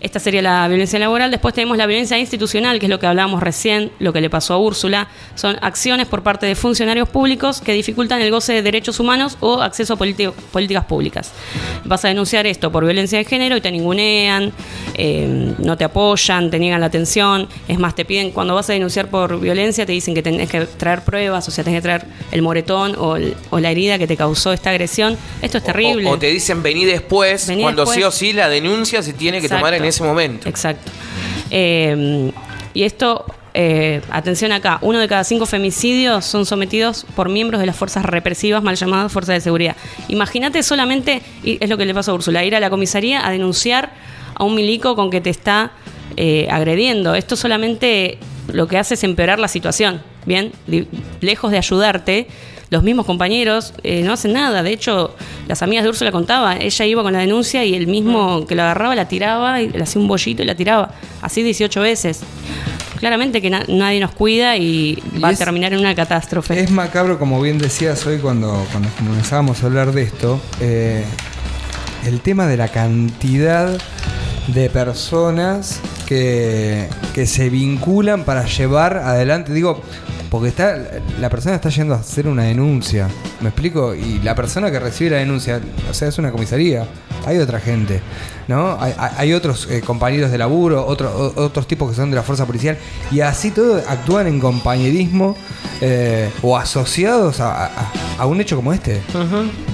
Esta 0.00 0.20
sería 0.20 0.42
la 0.42 0.68
violencia 0.68 0.98
laboral. 0.98 1.30
Después 1.30 1.54
tenemos 1.54 1.76
la 1.76 1.86
violencia 1.86 2.18
institucional, 2.18 2.78
que 2.78 2.86
es 2.86 2.90
lo 2.90 2.98
que 3.00 3.06
hablábamos 3.06 3.42
recién, 3.42 3.90
lo 3.98 4.12
que 4.12 4.20
le 4.20 4.30
pasó 4.30 4.54
a 4.54 4.58
Úrsula. 4.58 5.08
Son 5.34 5.56
acciones 5.60 6.06
por 6.06 6.22
parte 6.22 6.46
de 6.46 6.54
funcionarios 6.54 7.08
públicos 7.08 7.60
que 7.60 7.72
dificultan 7.72 8.22
el 8.22 8.30
goce 8.30 8.52
de 8.52 8.62
derechos 8.62 9.00
humanos 9.00 9.36
o 9.40 9.60
acceso 9.60 9.94
a 9.94 9.96
políticas 9.96 10.84
públicas. 10.84 11.32
Vas 11.84 12.04
a 12.04 12.08
denunciar 12.08 12.46
esto 12.46 12.70
por 12.70 12.84
violencia 12.84 13.18
de 13.18 13.24
género 13.24 13.56
y 13.56 13.60
te 13.60 13.70
ningunean, 13.72 14.52
eh, 14.94 15.54
no 15.58 15.76
te 15.76 15.84
apoyan, 15.84 16.50
te 16.50 16.58
niegan 16.58 16.80
la 16.80 16.86
atención. 16.86 17.48
Es 17.66 17.78
más, 17.78 17.94
te 17.94 18.04
piden, 18.04 18.30
cuando 18.30 18.54
vas 18.54 18.70
a 18.70 18.72
denunciar 18.74 19.08
por 19.08 19.40
violencia, 19.40 19.84
te 19.84 19.92
dicen 19.92 20.14
que 20.14 20.22
tenés 20.22 20.48
que 20.48 20.60
traer 20.66 21.02
pruebas, 21.02 21.48
o 21.48 21.50
sea, 21.50 21.64
tenés 21.64 21.78
que 21.78 21.82
traer 21.82 22.04
el 22.32 22.42
moretón 22.42 22.94
o, 22.98 23.16
el- 23.16 23.34
o 23.50 23.58
la 23.58 23.70
herida 23.70 23.98
que 23.98 24.06
te 24.06 24.16
causó 24.16 24.52
esta 24.52 24.70
agresión. 24.70 25.16
Esto 25.42 25.58
es 25.58 25.64
terrible. 25.64 26.06
O, 26.08 26.12
o 26.12 26.18
te 26.18 26.26
dicen 26.28 26.62
vení 26.62 26.84
después, 26.84 27.46
Vení 27.48 27.62
cuando 27.62 27.82
después. 27.82 27.96
sí 27.98 28.02
o 28.04 28.10
sí 28.10 28.32
la 28.32 28.48
denuncia 28.48 29.02
se 29.02 29.12
tiene 29.12 29.40
que 29.40 29.46
Exacto. 29.46 29.60
tomar 29.64 29.74
en 29.74 29.84
ese 29.88 30.02
momento. 30.02 30.48
Exacto. 30.48 30.90
Eh, 31.50 32.30
y 32.74 32.84
esto, 32.84 33.24
eh, 33.54 34.00
atención 34.10 34.52
acá, 34.52 34.78
uno 34.82 34.98
de 34.98 35.08
cada 35.08 35.24
cinco 35.24 35.46
femicidios 35.46 36.24
son 36.24 36.46
sometidos 36.46 37.06
por 37.16 37.28
miembros 37.28 37.60
de 37.60 37.66
las 37.66 37.76
fuerzas 37.76 38.04
represivas, 38.04 38.62
mal 38.62 38.76
llamadas 38.76 39.10
fuerzas 39.10 39.34
de 39.34 39.40
seguridad. 39.40 39.76
Imagínate 40.08 40.62
solamente, 40.62 41.22
y 41.42 41.58
es 41.60 41.68
lo 41.68 41.76
que 41.76 41.84
le 41.84 41.94
pasa 41.94 42.12
a 42.12 42.14
Úrsula, 42.14 42.44
ir 42.44 42.54
a 42.54 42.60
la 42.60 42.70
comisaría 42.70 43.26
a 43.26 43.30
denunciar 43.30 43.90
a 44.34 44.44
un 44.44 44.54
milico 44.54 44.94
con 44.94 45.10
que 45.10 45.20
te 45.20 45.30
está 45.30 45.72
eh, 46.16 46.46
agrediendo. 46.50 47.14
Esto 47.14 47.36
solamente 47.36 48.18
lo 48.52 48.66
que 48.66 48.78
hace 48.78 48.94
es 48.94 49.04
empeorar 49.04 49.38
la 49.38 49.48
situación, 49.48 50.00
¿bien? 50.26 50.52
Lejos 51.20 51.50
de 51.50 51.58
ayudarte, 51.58 52.26
los 52.70 52.82
mismos 52.82 53.06
compañeros 53.06 53.72
eh, 53.82 54.02
no 54.02 54.12
hacen 54.12 54.32
nada. 54.34 54.62
De 54.62 54.72
hecho, 54.72 55.14
las 55.46 55.62
amigas 55.62 55.84
de 55.84 55.90
Úrsula 55.90 56.12
contaban, 56.12 56.60
ella 56.60 56.84
iba 56.84 57.02
con 57.02 57.12
la 57.12 57.20
denuncia 57.20 57.64
y 57.64 57.74
el 57.74 57.86
mismo 57.86 58.46
que 58.46 58.54
la 58.54 58.64
agarraba 58.64 58.94
la 58.94 59.08
tiraba 59.08 59.62
y 59.62 59.70
le 59.70 59.82
hacía 59.82 60.00
un 60.02 60.08
bollito 60.08 60.42
y 60.42 60.46
la 60.46 60.54
tiraba. 60.54 60.90
Así 61.22 61.42
18 61.42 61.80
veces. 61.80 62.20
Claramente 62.98 63.40
que 63.40 63.48
na- 63.48 63.64
nadie 63.68 64.00
nos 64.00 64.10
cuida 64.10 64.56
y, 64.56 64.98
Y 65.14 65.18
va 65.20 65.30
es- 65.30 65.40
a 65.40 65.44
terminar 65.44 65.72
en 65.72 65.78
una 65.80 65.94
catástrofe. 65.94 66.60
Es 66.60 66.70
macabro, 66.70 67.18
como 67.18 67.40
bien 67.40 67.56
decías 67.58 68.04
hoy 68.06 68.18
cuando, 68.18 68.66
cuando 68.72 68.90
comenzábamos 68.98 69.62
a 69.62 69.66
hablar 69.66 69.92
de 69.92 70.02
esto, 70.02 70.40
eh, 70.60 71.04
el 72.06 72.20
tema 72.20 72.46
de 72.46 72.56
la 72.56 72.68
cantidad 72.68 73.78
de 74.48 74.70
personas 74.70 75.80
que, 76.06 76.88
que 77.14 77.26
se 77.26 77.50
vinculan 77.50 78.24
para 78.24 78.46
llevar 78.46 78.96
adelante, 78.96 79.52
digo, 79.52 79.82
porque 80.30 80.48
está 80.48 80.76
la 81.20 81.30
persona 81.30 81.54
está 81.56 81.68
yendo 81.70 81.94
a 81.94 81.98
hacer 81.98 82.26
una 82.28 82.42
denuncia, 82.44 83.08
¿me 83.40 83.48
explico? 83.48 83.94
Y 83.94 84.18
la 84.22 84.34
persona 84.34 84.70
que 84.70 84.78
recibe 84.78 85.10
la 85.10 85.16
denuncia, 85.18 85.60
o 85.90 85.94
sea, 85.94 86.08
es 86.08 86.18
una 86.18 86.30
comisaría, 86.30 86.86
hay 87.26 87.38
otra 87.38 87.60
gente, 87.60 88.00
¿no? 88.46 88.78
Hay, 88.80 89.32
otros 89.32 89.68
eh, 89.70 89.80
compañeros 89.84 90.30
de 90.30 90.38
laburo, 90.38 90.86
otro- 90.86 91.32
otros 91.36 91.66
tipos 91.66 91.90
que 91.90 91.96
son 91.96 92.10
de 92.10 92.16
la 92.16 92.22
fuerza 92.22 92.46
policial, 92.46 92.76
y 93.10 93.20
así 93.20 93.50
todo 93.50 93.76
actúan 93.88 94.26
en 94.26 94.40
compañerismo 94.40 95.36
eh, 95.80 96.30
o 96.42 96.56
asociados 96.56 97.40
a, 97.40 97.66
a- 97.66 97.92
a 98.18 98.26
un 98.26 98.40
hecho 98.40 98.56
como 98.56 98.72
este, 98.72 99.00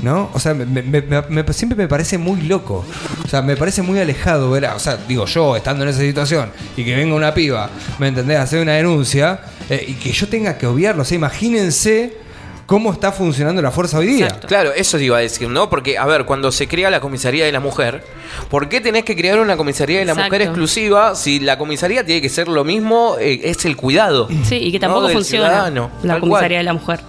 ¿no? 0.03 0.31
O 0.35 0.39
sea, 0.41 0.55
me- 0.55 0.67
me- 0.83 1.03
me- 1.03 1.53
siempre 1.53 1.77
me 1.77 1.89
parece 1.89 2.19
muy 2.19 2.43
loco, 2.43 2.85
o 3.25 3.29
sea, 3.29 3.43
me 3.43 3.57
parece 3.57 3.83
muy 3.83 3.99
alejado 3.99 4.51
ver, 4.51 4.67
a- 4.67 4.75
o 4.75 4.79
sea, 4.79 4.99
digo 5.09 5.25
yo, 5.27 5.57
estando 5.57 5.85
en 5.85 5.91
esa 5.91 6.01
situación, 6.01 6.51
y 6.77 6.85
que 6.85 6.95
venga 6.95 7.15
una 7.15 7.33
piba, 7.35 7.71
¿me 7.99 8.09
entendés?, 8.09 8.39
a 8.39 8.43
hacer 8.43 8.61
una 8.63 8.73
denuncia, 8.73 9.41
eh, 9.71 9.85
y 9.89 9.93
que 9.95 10.13
yo 10.13 10.29
tenga 10.29 10.59
que 10.59 10.67
obviarlo, 10.67 11.03
o 11.03 11.05
sea, 11.05 11.17
imagínense 11.17 12.25
cómo 12.67 12.93
está 12.93 13.13
funcionando 13.13 13.61
la 13.61 13.71
fuerza 13.71 13.99
hoy 13.99 14.07
día. 14.07 14.27
Exacto. 14.27 14.47
Claro, 14.49 14.73
eso 14.75 14.97
te 14.97 15.05
iba 15.05 15.19
a 15.19 15.21
decir, 15.21 15.49
¿no? 15.49 15.69
Porque, 15.69 15.99
a 15.99 16.07
ver, 16.07 16.25
cuando 16.25 16.51
se 16.51 16.67
crea 16.67 16.91
la 16.91 17.01
comisaría 17.01 17.45
de 17.45 17.53
la 17.53 17.61
mujer, 17.61 18.03
¿por 18.49 18.69
qué 18.69 18.81
tenés 18.81 19.05
que 19.05 19.17
crear 19.17 19.39
una 19.39 19.57
comisaría 19.57 19.99
de 19.99 20.05
la 20.05 20.13
Exacto. 20.13 20.31
mujer 20.31 20.43
exclusiva 20.43 21.15
si 21.15 21.41
la 21.41 21.59
comisaría 21.59 22.05
tiene 22.05 22.23
que 22.23 22.29
ser 22.29 22.49
lo 22.49 22.65
mismo, 22.65 23.17
eh, 23.21 23.41
es 23.45 23.65
el 23.65 23.77
cuidado? 23.77 24.29
Sí, 24.45 24.57
y 24.57 24.73
que 24.73 24.81
tampoco 24.81 25.09
funciona 25.09 25.49
ciudadano, 25.49 25.91
la 26.03 26.21
comisaría 26.21 26.49
cual. 26.49 26.59
de 26.59 26.63
la 26.63 26.73
mujer. 26.73 27.01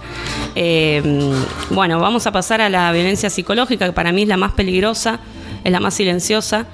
Eh, 0.54 1.02
bueno, 1.70 2.00
vamos 2.00 2.26
a 2.26 2.32
pasar 2.32 2.60
a 2.60 2.68
la 2.68 2.92
violencia 2.92 3.30
psicológica, 3.30 3.86
que 3.86 3.92
para 3.92 4.12
mí 4.12 4.22
es 4.22 4.28
la 4.28 4.36
más 4.36 4.52
peligrosa, 4.52 5.20
es 5.64 5.72
la 5.72 5.80
más 5.80 5.94
silenciosa, 5.94 6.66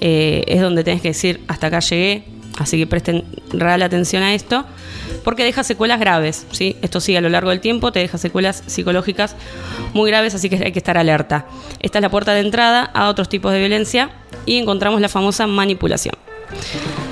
eh, 0.00 0.44
es 0.46 0.60
donde 0.60 0.84
tenés 0.84 1.02
que 1.02 1.08
decir, 1.08 1.42
hasta 1.48 1.68
acá 1.68 1.80
llegué, 1.80 2.24
así 2.58 2.78
que 2.78 2.86
presten 2.86 3.24
real 3.52 3.82
atención 3.82 4.22
a 4.22 4.34
esto, 4.34 4.64
porque 5.24 5.44
deja 5.44 5.64
secuelas 5.64 6.00
graves, 6.00 6.46
¿sí? 6.52 6.76
Esto 6.82 7.00
sigue 7.00 7.18
a 7.18 7.20
lo 7.20 7.28
largo 7.28 7.50
del 7.50 7.60
tiempo, 7.60 7.92
te 7.92 8.00
deja 8.00 8.18
secuelas 8.18 8.62
psicológicas 8.66 9.36
muy 9.94 10.10
graves, 10.10 10.34
así 10.34 10.48
que 10.48 10.56
hay 10.56 10.72
que 10.72 10.78
estar 10.78 10.96
alerta. 10.98 11.46
Esta 11.80 11.98
es 11.98 12.02
la 12.02 12.10
puerta 12.10 12.34
de 12.34 12.40
entrada 12.40 12.84
a 12.84 13.08
otros 13.08 13.28
tipos 13.28 13.52
de 13.52 13.58
violencia 13.58 14.10
y 14.46 14.56
encontramos 14.56 15.00
la 15.00 15.08
famosa 15.08 15.46
manipulación. 15.46 16.14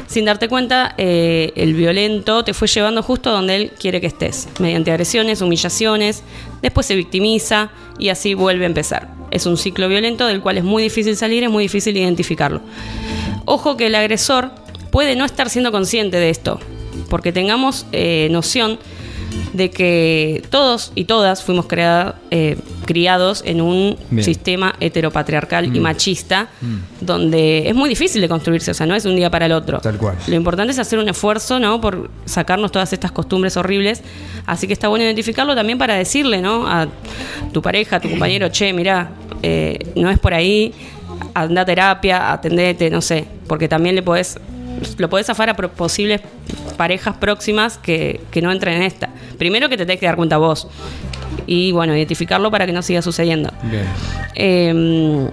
Sin 0.06 0.24
darte 0.24 0.48
cuenta, 0.48 0.94
eh, 0.98 1.52
el 1.56 1.74
violento 1.74 2.44
te 2.44 2.54
fue 2.54 2.68
llevando 2.68 3.02
justo 3.02 3.30
donde 3.32 3.56
él 3.56 3.72
quiere 3.78 4.00
que 4.00 4.06
estés, 4.06 4.48
mediante 4.60 4.90
agresiones, 4.90 5.42
humillaciones, 5.42 6.22
después 6.62 6.86
se 6.86 6.94
victimiza 6.94 7.70
y 7.98 8.08
así 8.08 8.34
vuelve 8.34 8.64
a 8.64 8.68
empezar. 8.68 9.08
Es 9.30 9.46
un 9.46 9.56
ciclo 9.56 9.88
violento 9.88 10.26
del 10.26 10.40
cual 10.40 10.58
es 10.58 10.64
muy 10.64 10.82
difícil 10.82 11.16
salir, 11.16 11.42
es 11.42 11.50
muy 11.50 11.64
difícil 11.64 11.96
identificarlo. 11.96 12.60
Ojo 13.44 13.76
que 13.76 13.86
el 13.86 13.94
agresor 13.94 14.52
puede 14.96 15.14
no 15.14 15.26
estar 15.26 15.50
siendo 15.50 15.70
consciente 15.72 16.16
de 16.16 16.30
esto, 16.30 16.58
porque 17.10 17.30
tengamos 17.30 17.84
eh, 17.92 18.28
noción 18.30 18.78
de 19.52 19.68
que 19.68 20.42
todos 20.48 20.90
y 20.94 21.04
todas 21.04 21.42
fuimos 21.42 21.66
eh, 22.30 22.56
criados 22.86 23.42
en 23.44 23.60
un 23.60 23.98
Bien. 24.08 24.24
sistema 24.24 24.74
heteropatriarcal 24.80 25.76
y 25.76 25.80
machista, 25.80 26.48
donde 27.02 27.68
es 27.68 27.74
muy 27.74 27.90
difícil 27.90 28.22
de 28.22 28.28
construirse, 28.30 28.70
o 28.70 28.74
sea, 28.74 28.86
no 28.86 28.94
es 28.94 29.04
un 29.04 29.16
día 29.16 29.30
para 29.30 29.44
el 29.44 29.52
otro. 29.52 29.80
Tal 29.80 29.98
cual. 29.98 30.16
Lo 30.28 30.34
importante 30.34 30.72
es 30.72 30.78
hacer 30.78 30.98
un 30.98 31.10
esfuerzo, 31.10 31.60
¿no? 31.60 31.78
Por 31.78 32.08
sacarnos 32.24 32.72
todas 32.72 32.90
estas 32.94 33.12
costumbres 33.12 33.58
horribles. 33.58 34.02
Así 34.46 34.66
que 34.66 34.72
está 34.72 34.88
bueno 34.88 35.04
identificarlo 35.04 35.54
también 35.54 35.76
para 35.76 35.94
decirle, 35.94 36.40
¿no? 36.40 36.66
A 36.66 36.88
tu 37.52 37.60
pareja, 37.60 37.96
a 37.96 38.00
tu 38.00 38.08
compañero, 38.08 38.48
che, 38.48 38.72
mira, 38.72 39.10
no 39.94 40.08
es 40.08 40.18
por 40.18 40.32
ahí, 40.32 40.72
anda 41.34 41.60
a 41.60 41.64
terapia, 41.66 42.32
atendete, 42.32 42.88
no 42.88 43.02
sé, 43.02 43.26
porque 43.46 43.68
también 43.68 43.94
le 43.94 44.02
podés, 44.02 44.38
lo 44.98 45.08
podés 45.08 45.26
zafar 45.26 45.50
a 45.50 45.54
posibles 45.54 46.20
parejas 46.76 47.16
próximas 47.16 47.78
que, 47.78 48.20
que 48.30 48.42
no 48.42 48.52
entren 48.52 48.76
en 48.76 48.82
esta. 48.82 49.08
Primero 49.38 49.68
que 49.68 49.76
te 49.76 49.86
tenés 49.86 50.00
que 50.00 50.06
dar 50.06 50.16
cuenta 50.16 50.36
vos. 50.36 50.68
Y 51.46 51.72
bueno, 51.72 51.94
identificarlo 51.96 52.50
para 52.50 52.66
que 52.66 52.72
no 52.72 52.82
siga 52.82 53.02
sucediendo. 53.02 53.50
Bien. 53.62 53.86
Eh, 54.34 55.28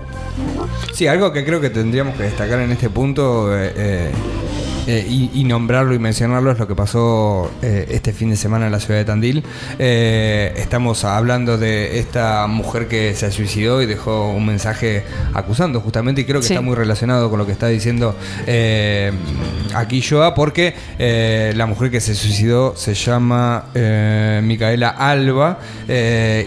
Sí, 0.94 1.08
algo 1.08 1.32
que 1.32 1.46
creo 1.46 1.62
que 1.62 1.70
tendríamos 1.70 2.16
que 2.16 2.24
destacar 2.24 2.60
en 2.60 2.72
este 2.72 2.90
punto 2.90 3.56
eh, 3.58 4.12
eh, 4.88 5.06
y, 5.10 5.30
y 5.34 5.44
nombrarlo 5.44 5.94
y 5.94 6.00
mencionarlo 6.00 6.52
es 6.52 6.60
lo 6.60 6.68
que 6.68 6.76
pasó 6.76 7.52
eh, 7.62 7.88
este 7.92 8.14
fin 8.14 8.30
de 8.30 8.36
semana 8.36 8.66
en 8.66 8.72
la 8.72 8.80
ciudad 8.80 9.00
de 9.00 9.06
Tandil. 9.06 9.44
Eh, 9.80 10.54
estamos 10.58 11.04
hablando 11.06 11.58
de 11.58 12.00
esta 12.00 12.48
mujer 12.48 12.88
que 12.88 13.16
se 13.16 13.32
suicidó 13.32 13.82
y 13.82 13.86
dejó 13.86 14.30
un 14.30 14.46
mensaje 14.46 15.04
acusando 15.34 15.80
justamente 15.82 16.22
y 16.22 16.26
creo 16.26 16.42
que 16.42 16.48
Sí. 16.48 16.54
está 16.54 16.62
muy 16.62 16.76
relacionado 16.76 17.30
con 17.30 17.40
lo 17.40 17.46
que 17.46 17.52
está 17.54 17.68
diciendo 17.68 18.16
eh, 18.48 19.12
aquí 19.76 20.02
Joa 20.02 20.36
porque 20.36 20.74
eh, 21.00 21.54
la 21.56 21.66
mujer 21.66 21.90
que 21.90 22.02
se 22.02 22.16
suicidó 22.16 22.76
se 22.76 22.94
llama 22.94 23.66
eh, 23.74 24.42
Micaela 24.44 24.90
Alba 24.90 25.60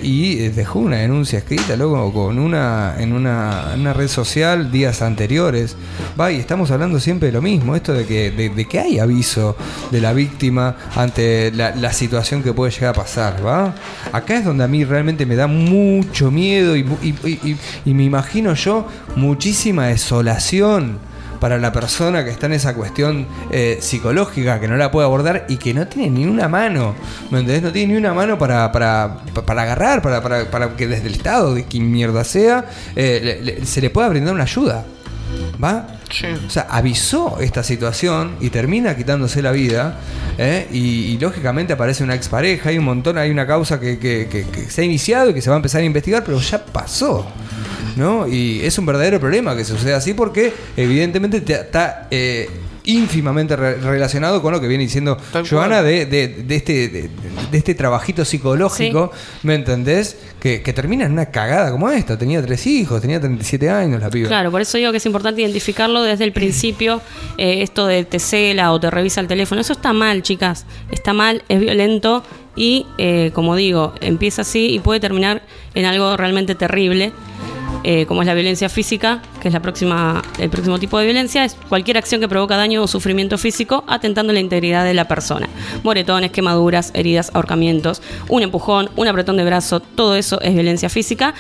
y 0.03 0.49
dejó 0.49 0.81
una 0.81 0.97
denuncia 0.99 1.39
escrita 1.39 1.77
luego 1.77 2.13
con 2.13 2.39
una 2.39 2.95
en 2.99 3.13
una, 3.13 3.71
en 3.75 3.81
una 3.81 3.93
red 3.93 4.09
social 4.09 4.71
días 4.71 5.03
anteriores 5.03 5.77
va 6.19 6.31
y 6.31 6.39
estamos 6.39 6.71
hablando 6.71 7.01
siempre 7.01 7.29
de 7.29 7.33
lo 7.33 7.43
mismo 7.43 7.75
esto 7.77 7.93
de 7.95 8.05
que 8.07 8.26
de, 8.31 8.49
de 8.51 8.65
hay 8.79 8.99
aviso 8.99 9.57
de 9.91 10.01
la 10.01 10.13
víctima 10.13 10.77
ante 10.95 11.51
la, 11.53 11.75
situación 11.93 12.43
que 12.43 12.53
puede 12.53 12.71
llegar 12.73 12.91
a 12.91 12.93
pasar 12.93 13.45
va 13.47 13.75
acá 14.13 14.37
es 14.37 14.45
donde 14.45 14.65
a 14.65 14.69
mí 14.69 14.85
realmente 14.85 15.27
me 15.27 15.37
da 15.37 15.47
mucho 15.47 16.31
miedo 16.31 16.77
y, 16.77 16.81
y- 17.03 17.15
y- 17.25 17.57
y- 17.85 17.95
me 17.95 18.05
imagino 18.05 18.55
yo 18.55 18.87
muchísima 19.17 19.87
desolación 19.87 20.99
para 21.41 21.59
la 21.59 21.71
persona 21.71 22.25
que 22.25 22.31
está 22.31 22.47
en 22.47 22.55
esa 22.55 22.75
cuestión 22.75 23.27
eh, 23.51 23.77
psicológica, 23.81 24.59
que 24.59 24.69
no 24.69 24.77
la 24.77 24.91
puede 24.91 25.05
abordar 25.07 25.45
y 25.51 25.59
que 25.59 25.75
no 25.75 25.87
tiene 25.87 26.09
ni 26.11 26.25
una 26.25 26.49
mano, 26.49 26.95
¿me 27.31 27.41
entendés? 27.41 27.63
No 27.63 27.73
tiene 27.73 27.93
ni 27.93 27.99
una 27.99 28.15
mano 28.15 28.39
para, 28.39 28.73
para, 28.73 29.19
pa- 29.35 29.45
para 29.45 29.63
agarrar, 29.63 30.01
para, 30.01 30.23
para, 30.23 30.51
para 30.51 30.77
que 30.77 30.87
desde 30.87 31.09
el 31.09 31.15
Estado, 31.15 31.55
de 31.55 31.65
quien 31.65 31.91
mierda 31.93 32.25
sea, 32.25 32.65
eh, 32.97 33.41
le- 33.43 33.67
se 33.67 33.83
le 33.83 33.91
pueda 33.91 34.09
brindar 34.09 34.33
una 34.33 34.45
ayuda. 34.45 34.87
¿Va? 35.63 35.87
Sí. 36.11 36.27
O 36.47 36.51
sea, 36.51 36.67
avisó 36.71 37.39
esta 37.41 37.63
situación 37.63 38.37
y 38.41 38.51
termina 38.51 38.97
quitándose 38.97 39.43
la 39.43 39.53
vida. 39.53 39.99
¿eh? 40.39 40.69
Y, 40.73 40.79
y 41.13 41.19
lógicamente 41.19 41.73
aparece 41.73 42.05
una 42.05 42.15
expareja, 42.15 42.69
hay 42.71 42.79
un 42.79 42.85
montón, 42.85 43.19
hay 43.19 43.31
una 43.31 43.47
causa 43.47 43.81
que, 43.81 43.99
que- 43.99 44.29
que- 44.31 44.45
que 44.45 44.71
se 44.71 44.83
ha 44.83 44.85
iniciado 44.85 45.31
y 45.31 45.35
que 45.35 45.43
se 45.43 45.51
va 45.51 45.57
a 45.57 45.59
empezar 45.59 45.81
a 45.81 45.85
investigar, 45.85 46.23
pero 46.25 46.39
ya 46.41 46.65
pasó. 46.65 47.27
¿No? 47.97 48.27
Y 48.29 48.61
es 48.63 48.79
un 48.79 48.87
verdadero 48.87 49.19
problema 49.21 49.57
que 49.57 49.65
suceda 49.65 49.97
así 49.97 50.15
porque 50.15 50.53
evidentemente 50.77 51.41
te- 51.41 51.55
está 51.55 52.09
eh, 52.11 52.49
ínfimamente 52.85 53.57
re- 53.57 53.75
relacionado 53.77 54.41
con 54.41 54.53
lo 54.53 54.61
que 54.61 54.69
viene 54.69 54.85
diciendo 54.85 55.17
Tal 55.33 55.49
Joana 55.49 55.83
de, 55.83 56.07
de- 56.07 56.29
de 56.29 56.57
este, 56.57 56.89
de, 56.89 57.11
de 57.51 57.59
este 57.59 57.75
trabajito 57.75 58.25
psicológico, 58.25 59.11
¿me 59.43 59.55
entendés? 59.57 60.17
Que, 60.41 60.63
que 60.63 60.73
termina 60.73 61.05
en 61.07 61.13
una 61.13 61.27
cagada 61.27 61.73
como 61.73 61.91
esta. 61.91 62.17
Tenía 62.17 62.41
tres 62.43 62.65
hijos, 62.69 63.01
tenía 63.01 63.19
37 63.21 63.69
años 63.71 64.01
la 64.01 64.09
piba. 64.11 64.29
Claro, 64.29 64.51
por 64.53 64.61
eso 64.61 64.79
digo 64.79 64.93
que 64.93 64.99
es 64.99 65.07
importante 65.07 65.43
identificarlo 65.43 66.03
desde 66.03 66.23
el 66.25 66.33
principio. 66.33 67.01
eh, 67.39 67.63
esto 67.63 67.87
de 67.87 68.05
te 68.05 68.21
cela 68.21 68.73
o 68.73 68.79
te 68.79 68.89
revisa 68.91 69.21
el 69.21 69.27
teléfono, 69.27 69.61
eso 69.61 69.73
está 69.73 69.93
mal, 69.93 70.23
chicas. 70.23 70.65
Está 70.93 71.13
mal, 71.13 71.43
es 71.49 71.59
violento 71.59 72.23
y, 72.55 72.87
eh, 72.99 73.33
como 73.35 73.57
digo, 73.57 73.95
empieza 74.01 74.43
así 74.43 74.69
y 74.71 74.79
puede 74.79 75.01
terminar 75.01 75.43
en 75.75 75.87
algo 75.87 76.17
realmente 76.17 76.55
terrible. 76.55 77.13
Eh, 77.89 78.05
como 78.05 78.23
es 78.23 78.27
la 78.27 78.35
violencia 78.35 78.69
física, 78.69 79.23
que 79.41 79.47
es 79.47 79.55
la 79.55 79.63
próxima, 79.63 80.21
el 80.41 80.51
próximo 80.51 80.77
tipo 80.81 80.99
de 80.99 81.05
violencia, 81.05 81.45
es 81.45 81.55
cualquier 81.69 81.99
acción 81.99 82.21
que 82.21 82.27
provoca 82.27 82.57
daño 82.57 82.83
o 82.83 82.89
sufrimiento 82.89 83.39
físico 83.39 83.85
atentando 83.87 84.33
la 84.33 84.41
integridad 84.41 84.85
de 84.85 84.93
la 84.93 85.07
persona. 85.07 85.49
Moretones, 85.85 86.33
quemaduras, 86.33 86.91
heridas, 86.95 87.31
ahorcamientos, 87.33 88.03
un 88.29 88.43
empujón, 88.43 88.91
un 88.97 89.07
apretón 89.07 89.37
de 89.37 89.45
brazo, 89.45 89.79
todo 89.79 90.17
eso 90.17 90.41
es 90.41 90.53
violencia 90.53 90.89
física. 90.89 91.35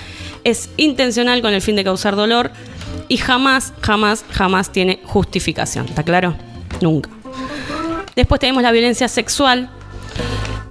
Es 0.44 0.70
intencional 0.76 1.42
con 1.42 1.52
el 1.52 1.62
fin 1.62 1.74
de 1.74 1.82
causar 1.82 2.14
dolor 2.14 2.52
y 3.08 3.16
jamás, 3.16 3.72
jamás, 3.80 4.24
jamás 4.30 4.70
tiene 4.70 5.00
justificación. 5.02 5.86
¿Está 5.86 6.04
claro? 6.04 6.36
Nunca. 6.80 7.10
Después 8.14 8.40
tenemos 8.40 8.62
la 8.62 8.70
violencia 8.70 9.08
sexual, 9.08 9.68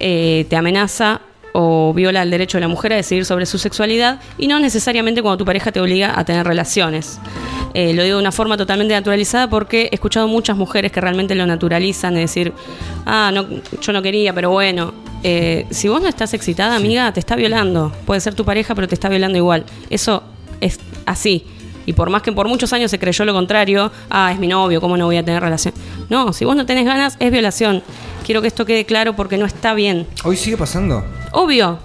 eh, 0.00 0.46
te 0.48 0.56
amenaza 0.56 1.20
o 1.52 1.92
viola 1.94 2.22
el 2.22 2.30
derecho 2.30 2.58
de 2.58 2.62
la 2.62 2.68
mujer 2.68 2.92
a 2.92 2.96
decidir 2.96 3.24
sobre 3.24 3.46
su 3.46 3.58
sexualidad 3.58 4.20
y 4.38 4.46
no 4.46 4.60
necesariamente 4.60 5.22
cuando 5.22 5.38
tu 5.38 5.44
pareja 5.44 5.72
te 5.72 5.80
obliga 5.80 6.18
a 6.18 6.24
tener 6.24 6.46
relaciones. 6.46 7.18
Eh, 7.74 7.92
lo 7.92 8.02
digo 8.02 8.16
de 8.16 8.22
una 8.22 8.32
forma 8.32 8.56
totalmente 8.56 8.94
naturalizada 8.94 9.48
porque 9.50 9.88
he 9.90 9.94
escuchado 9.94 10.28
muchas 10.28 10.56
mujeres 10.56 10.92
que 10.92 11.00
realmente 11.00 11.34
lo 11.34 11.46
naturalizan, 11.46 12.14
es 12.16 12.30
decir, 12.30 12.52
ah, 13.04 13.30
no, 13.32 13.46
yo 13.80 13.92
no 13.92 14.02
quería, 14.02 14.32
pero 14.32 14.50
bueno. 14.50 14.94
Eh, 15.22 15.66
si 15.70 15.88
vos 15.88 16.00
no 16.00 16.08
estás 16.08 16.34
excitada, 16.34 16.76
amiga, 16.76 17.12
te 17.12 17.20
está 17.20 17.36
violando. 17.36 17.92
Puede 18.04 18.20
ser 18.20 18.34
tu 18.34 18.44
pareja, 18.44 18.74
pero 18.74 18.86
te 18.86 18.94
está 18.94 19.08
violando 19.08 19.36
igual. 19.36 19.64
Eso 19.90 20.22
es 20.60 20.78
así. 21.04 21.44
Y 21.86 21.92
por 21.92 22.10
más 22.10 22.22
que 22.22 22.32
por 22.32 22.48
muchos 22.48 22.72
años 22.72 22.90
se 22.90 22.98
creyó 22.98 23.24
lo 23.24 23.32
contrario, 23.32 23.92
ah, 24.10 24.32
es 24.32 24.38
mi 24.38 24.48
novio, 24.48 24.80
¿cómo 24.80 24.96
no 24.96 25.06
voy 25.06 25.16
a 25.16 25.24
tener 25.24 25.42
relación? 25.42 25.72
No, 26.08 26.32
si 26.32 26.44
vos 26.44 26.56
no 26.56 26.66
tenés 26.66 26.84
ganas, 26.84 27.16
es 27.20 27.30
violación. 27.30 27.82
Quiero 28.24 28.42
que 28.42 28.48
esto 28.48 28.64
quede 28.64 28.84
claro 28.84 29.16
porque 29.16 29.38
no 29.38 29.46
está 29.46 29.74
bien. 29.74 30.06
Hoy 30.24 30.36
sigue 30.36 30.56
pasando. 30.56 31.04
Obvio. 31.32 31.78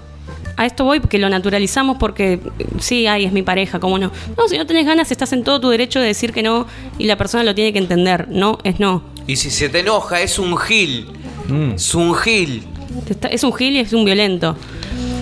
A 0.58 0.66
esto 0.66 0.84
voy 0.84 1.00
porque 1.00 1.18
lo 1.18 1.30
naturalizamos 1.30 1.98
porque 1.98 2.34
eh, 2.34 2.66
sí, 2.80 3.08
ay, 3.08 3.26
es 3.26 3.32
mi 3.32 3.42
pareja, 3.42 3.80
¿cómo 3.80 3.98
no? 3.98 4.12
No, 4.38 4.48
si 4.48 4.58
no 4.58 4.66
tenés 4.68 4.86
ganas, 4.86 5.12
estás 5.12 5.34
en 5.34 5.44
todo 5.44 5.60
tu 5.60 5.70
derecho 5.70 6.00
de 6.00 6.08
decir 6.08 6.34
que 6.34 6.44
no 6.44 6.68
y 7.00 7.06
la 7.06 7.18
persona 7.18 7.44
lo 7.44 7.56
tiene 7.56 7.74
que 7.74 7.80
entender. 7.80 8.28
No 8.30 8.60
es 8.64 8.80
no. 8.80 9.04
Y 9.28 9.38
si 9.38 9.50
se 9.50 9.70
te 9.70 9.80
enoja, 9.80 10.22
es 10.22 10.38
un 10.38 10.58
gil. 10.58 11.08
Mm. 11.48 11.72
Es 11.72 11.96
un 11.96 12.14
gil. 12.16 12.64
Es 13.30 13.44
un 13.44 13.54
gil 13.54 13.76
y 13.76 13.80
es 13.80 13.94
un 13.94 14.06
violento. 14.06 14.56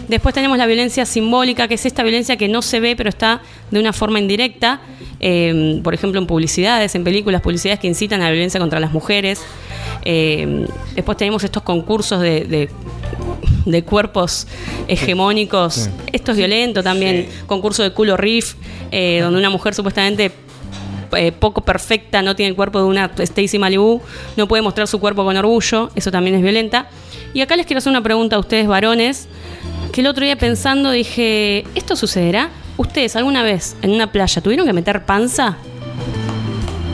Después 0.09 0.33
tenemos 0.33 0.57
la 0.57 0.65
violencia 0.65 1.05
simbólica, 1.05 1.67
que 1.67 1.75
es 1.75 1.85
esta 1.85 2.01
violencia 2.01 2.35
que 2.35 2.47
no 2.47 2.63
se 2.63 2.79
ve, 2.79 2.95
pero 2.95 3.09
está 3.09 3.41
de 3.71 3.79
una 3.79 3.93
forma 3.93 4.19
indirecta. 4.19 4.81
Eh, 5.19 5.81
por 5.83 5.93
ejemplo, 5.93 6.19
en 6.19 6.27
publicidades, 6.27 6.95
en 6.95 7.03
películas, 7.03 7.41
publicidades 7.41 7.79
que 7.79 7.87
incitan 7.87 8.21
a 8.21 8.25
la 8.25 8.31
violencia 8.31 8.59
contra 8.59 8.79
las 8.79 8.91
mujeres. 8.91 9.41
Eh, 10.03 10.65
después 10.95 11.17
tenemos 11.17 11.43
estos 11.43 11.63
concursos 11.63 12.21
de, 12.21 12.45
de- 12.45 12.69
de 13.65 13.83
cuerpos 13.83 14.47
hegemónicos. 14.87 15.73
Sí. 15.73 15.89
Esto 16.13 16.31
es 16.31 16.37
violento 16.37 16.81
también. 16.81 17.27
Concurso 17.45 17.83
de 17.83 17.91
culo 17.91 18.17
riff, 18.17 18.55
eh, 18.91 19.19
donde 19.21 19.37
una 19.39 19.49
mujer 19.49 19.75
supuestamente 19.75 20.31
eh, 21.11 21.31
poco 21.31 21.61
perfecta, 21.61 22.21
no 22.21 22.35
tiene 22.35 22.51
el 22.51 22.55
cuerpo 22.55 22.79
de 22.79 22.85
una 22.85 23.11
Stacy 23.17 23.59
Malibu, 23.59 24.01
no 24.37 24.47
puede 24.47 24.61
mostrar 24.61 24.87
su 24.87 24.99
cuerpo 24.99 25.23
con 25.25 25.35
orgullo, 25.37 25.89
eso 25.95 26.11
también 26.11 26.35
es 26.35 26.41
violenta. 26.41 26.87
Y 27.33 27.41
acá 27.41 27.55
les 27.55 27.65
quiero 27.65 27.79
hacer 27.79 27.89
una 27.91 28.01
pregunta 28.01 28.35
a 28.37 28.39
ustedes 28.39 28.67
varones, 28.67 29.27
que 29.91 30.01
el 30.01 30.07
otro 30.07 30.23
día 30.23 30.37
pensando 30.37 30.91
dije, 30.91 31.65
¿esto 31.75 31.95
sucederá? 31.95 32.49
¿Ustedes 32.79 33.15
alguna 33.17 33.43
vez 33.43 33.75
en 33.81 33.91
una 33.91 34.09
playa 34.09 34.41
tuvieron 34.41 34.65
que 34.65 34.71
meter 34.71 35.03
panza? 35.03 35.57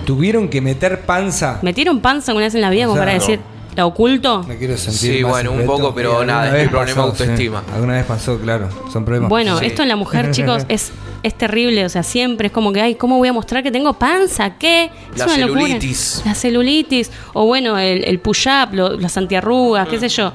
Tuvieron 0.06 0.50
que 0.50 0.60
meter 0.60 1.01
panza. 1.01 1.60
¿Metieron 1.62 2.00
panza 2.00 2.32
alguna 2.32 2.46
vez 2.48 2.56
en 2.56 2.62
la 2.62 2.72
vida 2.72 2.86
O 2.86 2.89
como 2.89 3.00
para 3.00 3.13
no. 3.13 3.20
decir, 3.20 3.39
la 3.75 3.86
oculto? 3.86 4.44
Me 4.48 4.58
quiero 4.58 4.77
sentir 4.77 5.18
Sí, 5.18 5.22
más 5.24 5.32
bueno, 5.32 5.51
un 5.51 5.65
poco, 5.65 5.94
pero 5.94 6.25
nada, 6.25 6.58
es 6.58 6.63
mi 6.63 6.70
problema 6.70 7.04
de 7.04 7.08
autoestima. 7.10 7.62
sí. 7.68 7.72
Alguna 7.75 7.94
vez 7.94 8.06
pasó, 8.06 8.39
claro. 8.39 8.68
Son 8.92 9.06
problemas. 9.06 9.30
Bueno, 9.30 9.60
Sí. 9.60 9.65
esto 9.68 9.84
en 9.84 9.89
la 9.89 9.96
mujer, 9.96 10.32
chicos, 10.32 10.63
es, 10.70 10.92
es 11.22 11.36
terrible. 11.36 11.86
O 11.86 11.89
sea, 11.89 12.01
siempre 12.01 12.48
es 12.48 12.54
como 12.54 12.74
que, 12.74 12.82
ay, 12.82 12.96
¿cómo 12.96 13.18
voy 13.18 13.27
a 13.27 13.34
mostrar 13.34 13.62
que 13.62 13.70
tengo 13.72 13.94
panza? 13.94 14.58
¿Qué? 14.58 14.86
Es 15.13 15.20
La 15.20 15.25
una 15.25 15.38
locura. 15.38 15.62
celulitis. 15.62 16.22
La 16.25 16.34
celulitis. 16.34 17.12
O 17.34 17.46
bueno, 17.46 17.77
el, 17.77 18.04
el 18.06 18.20
push-up, 18.20 18.74
las 18.74 19.18
antiarrugas, 19.18 19.88
Mm. 19.88 19.92
qué 19.92 20.00
sé 20.00 20.10
yo. 20.10 20.34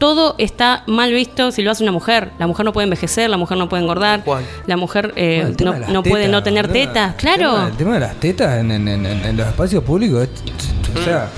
Todo 0.00 0.34
está 0.38 0.82
mal 0.86 1.12
visto 1.12 1.52
si 1.52 1.62
lo 1.62 1.70
hace 1.70 1.82
una 1.82 1.92
mujer. 1.92 2.30
La 2.38 2.46
mujer 2.46 2.64
no 2.64 2.72
puede 2.72 2.84
envejecer, 2.84 3.28
la 3.30 3.36
mujer 3.36 3.58
no 3.58 3.68
puede 3.68 3.82
engordar, 3.82 4.24
cual. 4.24 4.42
la 4.66 4.76
mujer 4.78 5.12
eh, 5.14 5.54
Bueno, 5.58 5.74
no, 5.92 6.02
puede 6.02 6.26
no 6.26 6.42
tener 6.42 6.68
tetas. 6.68 7.14
Claro. 7.16 7.66
El 7.68 7.74
tema 7.76 7.94
de 7.94 8.00
las 8.00 8.14
tetas 8.16 8.58
en, 8.58 8.70
en- 8.72 8.88
en- 8.88 9.04
en- 9.06 9.24
en 9.26 9.36
los 9.36 9.46
espacios 9.46 9.84
públicos. 9.84 10.22
es- 10.24 10.30
o 10.98 11.04
sea, 11.04 11.28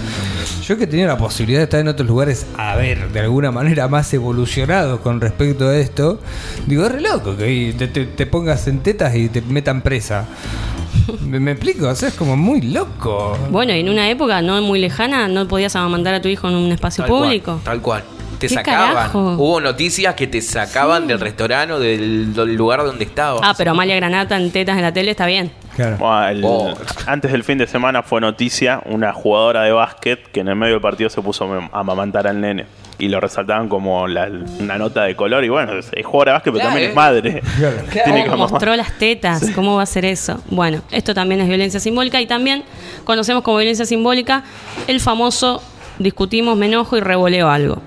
yo 0.66 0.78
que 0.78 0.84
he 0.84 0.86
tenido 0.86 1.08
la 1.08 1.18
posibilidad 1.18 1.58
de 1.58 1.64
estar 1.64 1.80
en 1.80 1.88
otros 1.88 2.08
lugares, 2.08 2.46
a 2.56 2.74
ver, 2.76 3.10
de 3.10 3.20
alguna 3.20 3.50
manera 3.50 3.86
más 3.88 4.14
evolucionados 4.14 5.00
con 5.00 5.20
respecto 5.20 5.68
a 5.68 5.76
esto, 5.76 6.20
digo, 6.66 6.86
es 6.86 6.92
re 6.92 7.00
loco 7.02 7.36
que 7.36 7.74
te, 7.76 7.88
te- 7.88 8.06
te 8.06 8.26
pongas 8.26 8.66
en 8.68 8.78
tetas 8.78 9.14
y 9.16 9.28
te 9.28 9.42
metan 9.42 9.82
presa. 9.82 10.24
¿Me, 11.20 11.40
me 11.40 11.50
explico? 11.50 11.88
O 11.88 11.94
sea, 11.96 12.08
es 12.10 12.14
como 12.14 12.36
muy 12.36 12.62
loco. 12.62 13.36
Bueno, 13.50 13.74
y 13.74 13.80
en 13.80 13.88
una 13.88 14.08
época 14.08 14.40
no 14.40 14.62
muy 14.62 14.78
lejana 14.78 15.26
no 15.28 15.46
podías 15.48 15.74
amamantar 15.76 16.14
a 16.14 16.22
tu 16.22 16.28
hijo 16.28 16.48
en 16.48 16.54
un 16.54 16.70
espacio 16.72 17.02
Tal 17.04 17.10
cual, 17.10 17.22
público. 17.24 17.60
tal 17.64 17.82
cual. 17.82 18.04
Te 18.42 18.48
¿Qué 18.48 18.54
sacaban. 18.54 18.94
carajo? 18.94 19.18
Hubo 19.38 19.60
noticias 19.60 20.14
que 20.14 20.26
te 20.26 20.40
sacaban 20.42 21.06
del 21.06 21.20
restaurante 21.20 21.72
o 21.74 21.78
del, 21.80 22.34
del 22.34 22.54
lugar 22.54 22.82
donde 22.84 23.04
estabas. 23.04 23.40
Ah, 23.44 23.54
pero 23.56 23.70
Amalia 23.72 23.96
Granata 23.96 24.36
en 24.36 24.50
tetas 24.50 24.76
en 24.76 24.82
la 24.82 24.92
tele 24.92 25.10
está 25.12 25.26
bien. 25.26 25.50
Claro. 25.76 25.96
Bueno, 25.98 26.28
el- 26.28 26.42
Oh. 26.44 26.74
Antes 27.06 27.32
del 27.32 27.44
fin 27.44 27.56
de 27.58 27.66
semana 27.66 28.02
fue 28.02 28.20
noticia 28.20 28.82
una 28.86 29.12
jugadora 29.12 29.62
de 29.62 29.72
básquet 29.72 30.20
que 30.30 30.40
en 30.40 30.48
el 30.48 30.56
medio 30.56 30.74
del 30.74 30.82
partido 30.82 31.08
se 31.08 31.22
puso 31.22 31.44
a 31.72 31.78
amamantar 31.80 32.26
al 32.26 32.40
nene. 32.40 32.66
Y 32.98 33.08
lo 33.08 33.20
resaltaban 33.20 33.68
como 33.68 34.06
la- 34.06 34.28
una 34.60 34.76
nota 34.78 35.04
de 35.04 35.16
color. 35.16 35.42
Y 35.44 35.48
bueno, 35.48 35.72
es, 35.78 35.88
es 35.92 36.04
jugadora 36.04 36.32
de 36.32 36.34
básquet, 36.36 36.52
pero 36.52 36.62
Claro, 36.62 36.68
también 36.70 36.86
eh. 36.86 36.90
es 36.90 36.94
madre. 36.96 37.42
Claro. 37.58 37.76
Tiene 37.90 38.02
que 38.24 38.30
¿Cómo 38.30 38.34
amamar. 38.34 38.50
mostró 38.50 38.76
las 38.76 38.98
tetas? 38.98 39.50
¿Cómo 39.54 39.76
va 39.76 39.82
a 39.82 39.86
ser 39.86 40.04
eso? 40.04 40.40
Bueno, 40.50 40.82
esto 40.90 41.14
también 41.14 41.40
es 41.40 41.48
violencia 41.48 41.80
simbólica 41.80 42.20
y 42.20 42.26
también 42.26 42.64
conocemos 43.04 43.42
como 43.42 43.56
violencia 43.56 43.86
simbólica 43.86 44.44
el 44.86 45.00
famoso 45.00 45.62
discutimos, 45.98 46.56
me 46.56 46.66
enojo 46.66 46.96
y 46.96 47.00
revoleo 47.00 47.48
algo. 47.48 47.80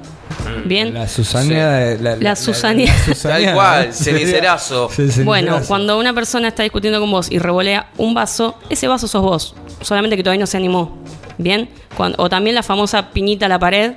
Bien. 0.66 0.94
La 0.94 1.08
Susania. 1.08 1.98
La, 2.00 2.16
La 2.18 2.36
Susania. 2.36 2.94
Tal 3.22 3.54
cual, 3.54 3.94
cenicerazo. 3.94 4.90
Bueno, 5.24 5.60
cuando 5.68 5.98
una 6.00 6.14
persona 6.14 6.48
está 6.50 6.64
discutiendo 6.64 7.00
con 7.00 7.12
vos 7.12 7.32
y 7.32 7.40
revolea 7.40 7.90
un 7.98 8.14
vaso, 8.14 8.58
ese 8.70 8.88
vaso 8.88 9.08
sos 9.08 9.22
vos. 9.22 9.56
Solamente 9.82 10.16
que 10.18 10.24
todavía 10.24 10.42
no 10.42 10.48
se 10.48 10.58
animó. 10.58 10.98
Bien. 11.38 11.70
Cuando- 11.98 12.22
o 12.24 12.30
también 12.30 12.56
la 12.56 12.64
famosa 12.64 13.12
piñita 13.12 13.46
a 13.46 13.50
la 13.50 13.60
pared. 13.60 13.94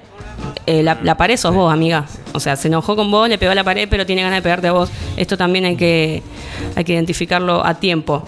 eh, 0.66 0.82
la, 0.84 0.98
la 1.02 1.16
pared 1.16 1.36
sos 1.36 1.52
vos, 1.54 1.72
amiga. 1.72 2.04
O 2.32 2.40
sea, 2.40 2.54
se 2.56 2.68
enojó 2.68 2.94
con 2.94 3.10
vos, 3.10 3.28
le 3.28 3.38
pegó 3.38 3.52
a 3.52 3.54
la 3.54 3.64
pared, 3.64 3.88
pero 3.90 4.04
tiene 4.06 4.22
ganas 4.22 4.36
de 4.38 4.42
pegarte 4.42 4.68
a 4.68 4.72
vos. 4.72 4.90
Esto 5.16 5.36
también 5.36 5.64
hay 5.64 5.76
que, 5.76 6.22
hay 6.76 6.84
que 6.84 6.92
identificarlo 6.92 7.64
a 7.66 7.74
tiempo. 7.74 8.24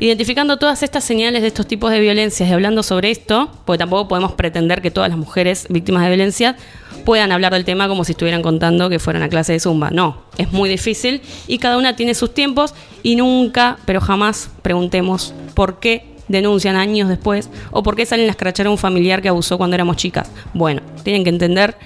Identificando 0.00 0.56
todas 0.58 0.82
estas 0.82 1.04
señales 1.04 1.42
de 1.42 1.48
estos 1.48 1.66
tipos 1.66 1.90
de 1.92 2.00
violencias 2.00 2.48
y 2.48 2.52
hablando 2.52 2.82
sobre 2.82 3.10
esto, 3.10 3.50
porque 3.64 3.78
tampoco 3.78 4.08
podemos 4.08 4.32
pretender 4.32 4.82
que 4.82 4.90
todas 4.90 5.08
las 5.10 5.18
mujeres 5.18 5.66
víctimas 5.70 6.02
de 6.02 6.08
violencia 6.08 6.56
puedan 7.04 7.32
hablar 7.32 7.52
del 7.52 7.64
tema 7.64 7.88
como 7.88 8.04
si 8.04 8.12
estuvieran 8.12 8.42
contando 8.42 8.88
que 8.88 8.98
fueran 8.98 9.22
a 9.22 9.28
clase 9.28 9.52
de 9.52 9.60
zumba. 9.60 9.90
No, 9.90 10.22
es 10.38 10.52
muy 10.52 10.68
difícil 10.68 11.22
y 11.46 11.58
cada 11.58 11.76
una 11.76 11.96
tiene 11.96 12.14
sus 12.14 12.32
tiempos 12.32 12.74
y 13.02 13.16
nunca, 13.16 13.78
pero 13.84 14.00
jamás 14.00 14.50
preguntemos 14.62 15.34
por 15.54 15.80
qué 15.80 16.06
denuncian 16.28 16.76
años 16.76 17.08
después 17.08 17.50
o 17.72 17.82
por 17.82 17.96
qué 17.96 18.06
salen 18.06 18.28
a 18.28 18.30
escrachar 18.30 18.66
a 18.66 18.70
un 18.70 18.78
familiar 18.78 19.20
que 19.20 19.28
abusó 19.28 19.58
cuando 19.58 19.74
éramos 19.74 19.96
chicas. 19.96 20.30
Bueno, 20.54 20.82
tienen 21.02 21.24
que 21.24 21.30
entender 21.30 21.76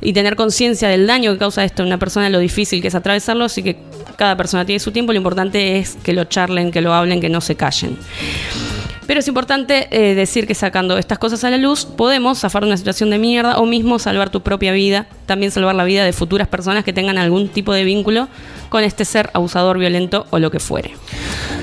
y 0.00 0.12
tener 0.12 0.36
conciencia 0.36 0.88
del 0.88 1.06
daño 1.06 1.32
que 1.32 1.38
causa 1.38 1.64
esto 1.64 1.82
en 1.82 1.88
una 1.88 1.98
persona, 1.98 2.28
lo 2.28 2.38
difícil 2.38 2.82
que 2.82 2.88
es 2.88 2.94
atravesarlo, 2.94 3.44
así 3.44 3.62
que 3.62 3.76
cada 4.16 4.36
persona 4.36 4.64
tiene 4.64 4.80
su 4.80 4.92
tiempo, 4.92 5.12
lo 5.12 5.18
importante 5.18 5.78
es 5.78 5.96
que 6.02 6.12
lo 6.12 6.24
charlen, 6.24 6.70
que 6.70 6.80
lo 6.80 6.92
hablen, 6.92 7.20
que 7.20 7.28
no 7.28 7.40
se 7.40 7.56
callen. 7.56 7.96
Pero 9.08 9.20
es 9.20 9.26
importante 9.28 9.88
eh, 9.90 10.14
decir 10.14 10.46
que 10.46 10.54
sacando 10.54 10.98
estas 10.98 11.18
cosas 11.18 11.42
a 11.42 11.48
la 11.48 11.56
luz, 11.56 11.86
podemos 11.86 12.40
zafar 12.40 12.62
de 12.62 12.68
una 12.68 12.76
situación 12.76 13.08
de 13.08 13.16
mierda 13.18 13.58
o 13.58 13.64
mismo 13.64 13.98
salvar 13.98 14.28
tu 14.28 14.42
propia 14.42 14.70
vida, 14.72 15.06
también 15.24 15.50
salvar 15.50 15.74
la 15.74 15.84
vida 15.84 16.04
de 16.04 16.12
futuras 16.12 16.46
personas 16.46 16.84
que 16.84 16.92
tengan 16.92 17.16
algún 17.16 17.48
tipo 17.48 17.72
de 17.72 17.84
vínculo 17.84 18.28
con 18.68 18.84
este 18.84 19.06
ser 19.06 19.30
abusador, 19.32 19.78
violento 19.78 20.26
o 20.28 20.38
lo 20.38 20.50
que 20.50 20.60
fuere. 20.60 20.90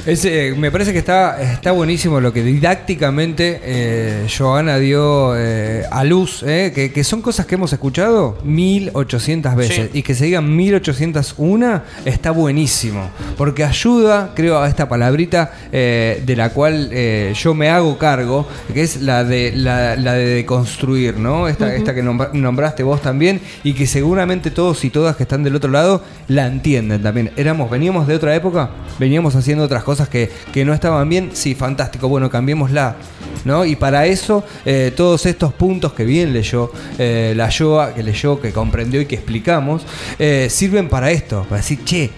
Es, 0.08 0.25
eh, 0.25 0.55
me 0.58 0.71
parece 0.71 0.91
que 0.91 0.99
está, 0.99 1.39
está 1.41 1.71
buenísimo 1.71 2.19
lo 2.19 2.34
que 2.34 2.41
didácticamente 2.43 3.60
eh, 3.63 4.27
Johanna 4.36 4.77
dio 4.79 5.34
eh, 5.36 5.84
a 5.91 6.03
luz, 6.03 6.43
eh, 6.43 6.71
que, 6.73 6.91
que 6.91 7.03
son 7.03 7.21
cosas 7.21 7.45
que 7.45 7.55
hemos 7.55 7.71
escuchado 7.73 8.38
1800 8.43 9.55
veces 9.55 9.75
Sí. 9.91 9.99
y 9.99 10.03
que 10.03 10.15
se 10.15 10.25
digan 10.25 10.55
1801 10.55 11.81
está 12.05 12.31
buenísimo, 12.31 13.10
porque 13.38 13.63
ayuda, 13.63 14.31
creo, 14.36 14.60
a 14.60 14.67
esta 14.67 14.88
palabrita 14.89 15.51
eh, 15.71 16.21
de 16.25 16.36
la 16.36 16.49
cual 16.49 16.89
eh, 16.91 17.34
yo 17.36 17.54
me 17.54 17.69
hago 17.69 17.98
cargo, 17.98 18.48
que 18.74 18.82
es 18.82 19.02
la 19.02 19.24
de 19.24 19.52
la, 19.56 19.95
la 19.95 20.13
de 20.13 20.26
deconstruir, 20.26 21.17
¿no? 21.17 21.48
Esta, 21.48 21.76
esta 21.76 21.93
que 21.93 22.02
nombra- 22.04 22.32
nombraste 22.34 22.84
vos 22.84 23.02
también 23.02 23.41
y 23.63 23.74
que 23.74 23.86
seguramente 23.86 24.52
todos 24.52 24.84
y 24.84 24.89
todas 24.89 25.15
que 25.15 25.24
están 25.24 25.43
del 25.43 25.56
otro 25.56 25.69
lado 25.69 26.02
la 26.28 26.48
entienden 26.48 27.04
también. 27.04 27.32
Éramos, 27.38 27.69
veníamos 27.69 28.08
de 28.08 28.15
otra 28.15 28.36
época, 28.36 28.69
veníamos 28.98 29.36
haciendo 29.36 29.63
otras 29.63 29.84
cosas 29.84 30.10
que, 30.10 30.32
que 30.52 30.65
no 30.65 30.74
estaban 30.74 31.08
bien, 31.08 31.30
sí, 31.34 31.54
fantástico, 31.54 32.08
bueno, 32.08 32.30
cambiémosla. 32.30 32.95
¿No? 33.43 33.63
Y 33.63 33.76
para 33.76 34.08
eso, 34.08 34.43
eh, 34.65 34.91
todos 34.95 35.28
estos 35.28 35.54
puntos 35.54 35.93
que 35.93 36.04
bien 36.04 36.34
leyó 36.34 36.71
eh, 36.98 37.34
la 37.36 37.50
Yoa, 37.50 37.93
que 37.93 38.02
leyó, 38.02 38.41
que 38.41 38.52
comprendió 38.52 39.00
y 39.02 39.06
que 39.06 39.13
explicamos, 39.13 39.86
eh, 40.17 40.48
sirven 40.50 40.89
para 40.89 41.12
esto, 41.12 41.43
para 41.43 41.58
decir, 41.58 41.84
che, 41.84 42.10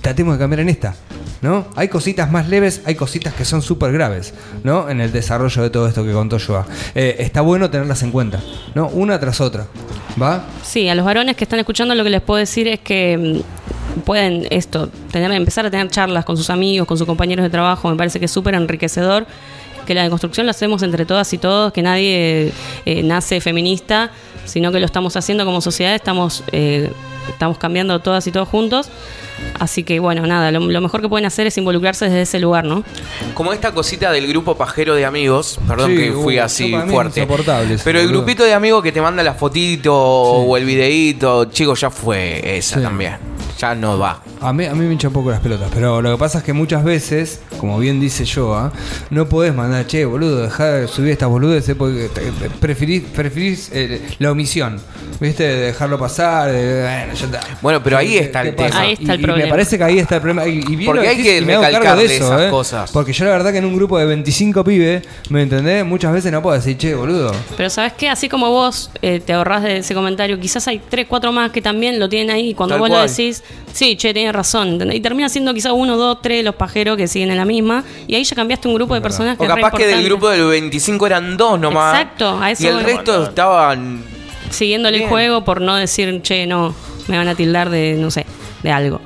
tratemos 0.00 0.34
de 0.34 0.38
cambiar 0.38 0.60
en 0.60 0.68
esta. 0.68 0.94
¿No? 1.40 1.68
Hay 1.76 1.88
cositas 1.88 2.32
más 2.32 2.48
leves, 2.48 2.82
hay 2.84 2.96
cositas 2.96 3.32
que 3.32 3.44
son 3.44 3.62
súper 3.62 3.92
graves, 3.92 4.34
¿no? 4.64 4.90
En 4.90 5.00
el 5.00 5.12
desarrollo 5.12 5.62
de 5.62 5.70
todo 5.70 5.86
esto 5.86 6.04
que 6.04 6.12
contó 6.12 6.38
Joa. 6.44 6.66
Eh, 6.96 7.16
está 7.20 7.42
bueno 7.42 7.70
tenerlas 7.70 8.02
en 8.02 8.10
cuenta, 8.10 8.40
¿no? 8.74 8.88
Una 8.88 9.20
tras 9.20 9.40
otra. 9.40 9.66
¿Va? 10.20 10.44
Sí, 10.64 10.88
a 10.88 10.96
los 10.96 11.04
varones 11.04 11.36
que 11.36 11.44
están 11.44 11.60
escuchando 11.60 11.94
lo 11.94 12.02
que 12.02 12.10
les 12.10 12.22
puedo 12.22 12.38
decir 12.38 12.66
es 12.66 12.80
que 12.80 13.42
mm, 13.44 14.00
pueden 14.00 14.46
esto, 14.50 14.88
tener, 15.12 15.30
empezar 15.32 15.66
a 15.66 15.70
tener 15.70 15.88
charlas 15.88 16.24
con 16.24 16.36
sus 16.36 16.50
amigos, 16.50 16.88
con 16.88 16.98
sus 16.98 17.06
compañeros 17.06 17.44
de 17.44 17.50
trabajo, 17.50 17.88
me 17.88 17.96
parece 17.96 18.18
que 18.18 18.24
es 18.24 18.30
súper 18.30 18.54
enriquecedor, 18.54 19.26
que 19.86 19.94
la 19.94 20.02
deconstrucción 20.02 20.46
la 20.46 20.50
hacemos 20.50 20.82
entre 20.82 21.06
todas 21.06 21.32
y 21.32 21.38
todos, 21.38 21.72
que 21.72 21.82
nadie 21.82 22.52
eh, 22.84 23.02
nace 23.02 23.40
feminista, 23.40 24.10
sino 24.44 24.72
que 24.72 24.80
lo 24.80 24.86
estamos 24.86 25.16
haciendo 25.16 25.44
como 25.44 25.60
sociedad, 25.60 25.94
estamos, 25.94 26.44
eh, 26.52 26.90
estamos 27.28 27.58
cambiando 27.58 27.98
todas 28.00 28.26
y 28.26 28.32
todos 28.32 28.48
juntos. 28.48 28.88
Así 29.60 29.84
que 29.84 30.00
bueno, 30.00 30.26
nada, 30.26 30.50
lo, 30.50 30.60
lo 30.60 30.80
mejor 30.80 31.00
que 31.00 31.08
pueden 31.08 31.24
hacer 31.26 31.46
es 31.46 31.56
involucrarse 31.58 32.06
desde 32.06 32.22
ese 32.22 32.40
lugar, 32.40 32.64
¿no? 32.64 32.82
Como 33.34 33.52
esta 33.52 33.72
cosita 33.72 34.10
del 34.10 34.26
grupo 34.26 34.56
pajero 34.56 34.94
de 34.94 35.04
amigos, 35.04 35.58
perdón 35.66 35.92
Sí, 35.92 35.96
que 35.96 36.12
fui 36.12 36.38
uh, 36.38 36.42
así 36.42 36.74
fuerte. 36.88 37.26
Pero 37.84 38.00
el 38.00 38.08
grupito 38.08 38.42
de 38.42 38.54
amigos 38.54 38.82
que 38.82 38.90
te 38.92 39.00
manda 39.00 39.22
la 39.22 39.34
fotito 39.34 39.94
o 39.94 40.56
el 40.56 40.64
videíto, 40.64 41.44
chicos, 41.46 41.80
ya 41.80 41.90
fue 41.90 42.58
esa 42.58 42.76
Sí. 42.76 42.82
también. 42.82 43.16
Ya 43.58 43.74
no 43.74 43.98
va. 43.98 44.22
A 44.40 44.52
mí, 44.52 44.64
a 44.66 44.74
mí 44.74 44.84
me 44.86 44.92
hincha 44.92 45.08
un 45.08 45.14
poco 45.14 45.30
las 45.32 45.40
pelotas, 45.40 45.68
pero 45.74 46.00
lo 46.00 46.12
que 46.12 46.16
pasa 46.18 46.38
es 46.38 46.44
que 46.44 46.52
muchas 46.52 46.84
veces, 46.84 47.40
como 47.58 47.76
bien 47.80 47.98
dice 48.00 48.24
Joa, 48.24 48.70
no 49.10 49.28
podés 49.28 49.52
mandar, 49.52 49.84
che, 49.86 50.04
boludo, 50.04 50.42
dejá 50.42 50.66
de 50.74 50.86
subir 50.88 51.10
estas 51.10 51.28
boludeces 51.28 51.74
porque 51.74 52.08
te- 52.14 52.30
te- 52.30 52.50
preferís, 52.50 53.02
preferís 53.02 53.70
eh, 53.72 54.00
la 54.20 54.30
omisión, 54.30 54.80
¿viste? 55.18 55.42
De 55.42 55.54
dejarlo 55.66 55.98
pasar, 55.98 56.52
de, 56.52 56.82
bueno, 56.82 57.14
ya 57.14 57.24
está. 57.26 57.40
Bueno, 57.60 57.82
pero 57.82 57.98
ahí 57.98 58.10
¿Qué- 58.10 58.18
está 58.20 58.42
qué 58.42 58.48
el 58.50 58.54
pasa? 58.54 58.68
tema. 58.68 58.80
Ahí 58.82 58.92
está 58.92 59.02
el 59.02 59.08
Y- 59.08 59.12
y 59.12 59.18
me 59.18 59.32
problema. 59.32 59.50
parece 59.50 59.76
que 59.78 59.84
ahí 59.84 59.98
está 59.98 60.14
el 60.14 60.20
problema. 60.20 60.46
Y, 60.46 60.58
y 60.58 60.76
bien 60.76 60.86
Porque 60.86 61.02
lo 61.02 61.08
hay 61.10 61.16
decís 61.16 61.32
que 61.32 61.38
y 61.38 61.44
me 61.44 61.54
hago 61.54 61.62
cargo 61.62 61.96
de 62.00 62.04
eso, 62.04 62.14
esas 62.26 62.40
¿eh? 62.42 62.50
cosas. 62.50 62.90
Porque 62.92 63.12
yo 63.12 63.24
la 63.24 63.32
verdad 63.32 63.50
que 63.50 63.58
en 63.58 63.64
un 63.64 63.74
grupo 63.74 63.98
de 63.98 64.06
25 64.06 64.62
pibes, 64.62 65.02
¿me 65.30 65.42
entendés? 65.42 65.84
Muchas 65.84 66.12
veces 66.12 66.30
no 66.30 66.40
puedo 66.42 66.54
decir, 66.54 66.76
che, 66.78 66.94
boludo. 66.94 67.32
Pero 67.56 67.68
sabes 67.70 67.92
qué, 67.94 68.08
así 68.08 68.28
como 68.28 68.50
vos 68.50 68.92
eh, 69.02 69.18
te 69.18 69.32
ahorrás 69.32 69.64
de 69.64 69.78
ese 69.78 69.94
comentario, 69.94 70.38
quizás 70.38 70.68
hay 70.68 70.80
tres, 70.88 71.06
cuatro 71.08 71.32
más 71.32 71.50
que 71.50 71.60
también 71.60 71.98
lo 71.98 72.08
tienen 72.08 72.30
ahí 72.30 72.50
y 72.50 72.54
cuando 72.54 72.74
Tal 72.76 72.80
vos 72.80 72.88
cual. 72.90 73.02
lo 73.02 73.08
decís, 73.10 73.42
sí, 73.72 73.96
che, 73.96 74.12
tienes 74.12 74.32
razón. 74.32 74.68
¿entendés? 74.68 74.96
Y 74.96 75.00
termina 75.00 75.28
siendo 75.28 75.54
quizás 75.54 75.72
uno, 75.74 75.96
dos, 75.96 76.20
tres 76.22 76.44
los 76.44 76.54
pajeros 76.54 76.96
que 76.96 77.06
siguen 77.06 77.30
en 77.30 77.36
la 77.36 77.44
misma 77.44 77.84
y 78.06 78.14
ahí 78.14 78.24
ya 78.24 78.34
cambiaste 78.36 78.68
un 78.68 78.74
grupo 78.74 78.94
de 78.94 79.00
personas 79.00 79.36
que 79.38 79.44
O 79.44 79.48
capaz 79.48 79.72
que 79.72 79.86
del 79.86 80.04
grupo 80.04 80.28
del 80.28 80.46
25 80.46 81.06
eran 81.06 81.36
dos 81.36 81.58
nomás. 81.58 81.94
Exacto, 81.94 82.38
a 82.40 82.50
eso 82.50 82.64
Y 82.64 82.66
el 82.66 82.74
voy. 82.74 82.84
resto 82.84 83.24
estaban. 83.24 84.02
Siguiéndole 84.50 85.02
el 85.04 85.08
juego 85.08 85.44
por 85.44 85.60
no 85.60 85.76
decir, 85.76 86.22
che, 86.22 86.46
no, 86.46 86.74
me 87.08 87.18
van 87.18 87.28
a 87.28 87.34
tildar 87.34 87.70
de, 87.70 87.96
no 87.98 88.10
sé, 88.10 88.24
de 88.62 88.70
algo. 88.70 89.00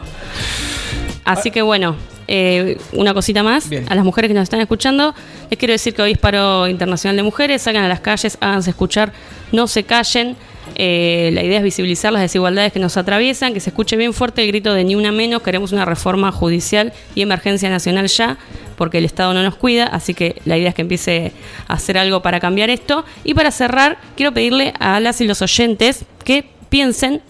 Así 1.24 1.50
que 1.50 1.62
bueno, 1.62 1.96
eh, 2.28 2.78
una 2.92 3.14
cosita 3.14 3.42
más. 3.42 3.68
Bien. 3.68 3.84
A 3.88 3.94
las 3.94 4.04
mujeres 4.04 4.28
que 4.28 4.34
nos 4.34 4.44
están 4.44 4.60
escuchando, 4.60 5.14
les 5.50 5.58
quiero 5.58 5.72
decir 5.72 5.94
que 5.94 6.02
hoy 6.02 6.12
es 6.12 6.18
paro 6.18 6.66
internacional 6.68 7.16
de 7.16 7.22
mujeres. 7.22 7.62
Salgan 7.62 7.84
a 7.84 7.88
las 7.88 8.00
calles, 8.00 8.38
háganse 8.40 8.70
escuchar, 8.70 9.12
no 9.52 9.66
se 9.66 9.84
callen. 9.84 10.36
Eh, 10.76 11.30
la 11.32 11.42
idea 11.42 11.58
es 11.58 11.64
visibilizar 11.64 12.12
las 12.12 12.22
desigualdades 12.22 12.72
que 12.72 12.78
nos 12.78 12.96
atraviesan, 12.96 13.54
que 13.54 13.60
se 13.60 13.70
escuche 13.70 13.96
bien 13.96 14.12
fuerte 14.12 14.42
el 14.42 14.48
grito 14.48 14.74
de 14.74 14.84
ni 14.84 14.94
una 14.94 15.12
menos. 15.12 15.42
Queremos 15.42 15.72
una 15.72 15.84
reforma 15.84 16.32
judicial 16.32 16.92
y 17.14 17.22
emergencia 17.22 17.68
nacional 17.68 18.06
ya, 18.08 18.38
porque 18.76 18.98
el 18.98 19.04
Estado 19.04 19.34
no 19.34 19.42
nos 19.42 19.56
cuida. 19.56 19.86
Así 19.86 20.14
que 20.14 20.40
la 20.44 20.56
idea 20.56 20.70
es 20.70 20.74
que 20.74 20.82
empiece 20.82 21.32
a 21.68 21.74
hacer 21.74 21.98
algo 21.98 22.22
para 22.22 22.40
cambiar 22.40 22.70
esto. 22.70 23.04
Y 23.24 23.34
para 23.34 23.50
cerrar, 23.50 23.98
quiero 24.16 24.32
pedirle 24.32 24.74
a 24.78 25.00
las 25.00 25.20
y 25.20 25.26
los 25.26 25.42
oyentes 25.42 26.04
que 26.24 26.44
piensen 26.68 27.20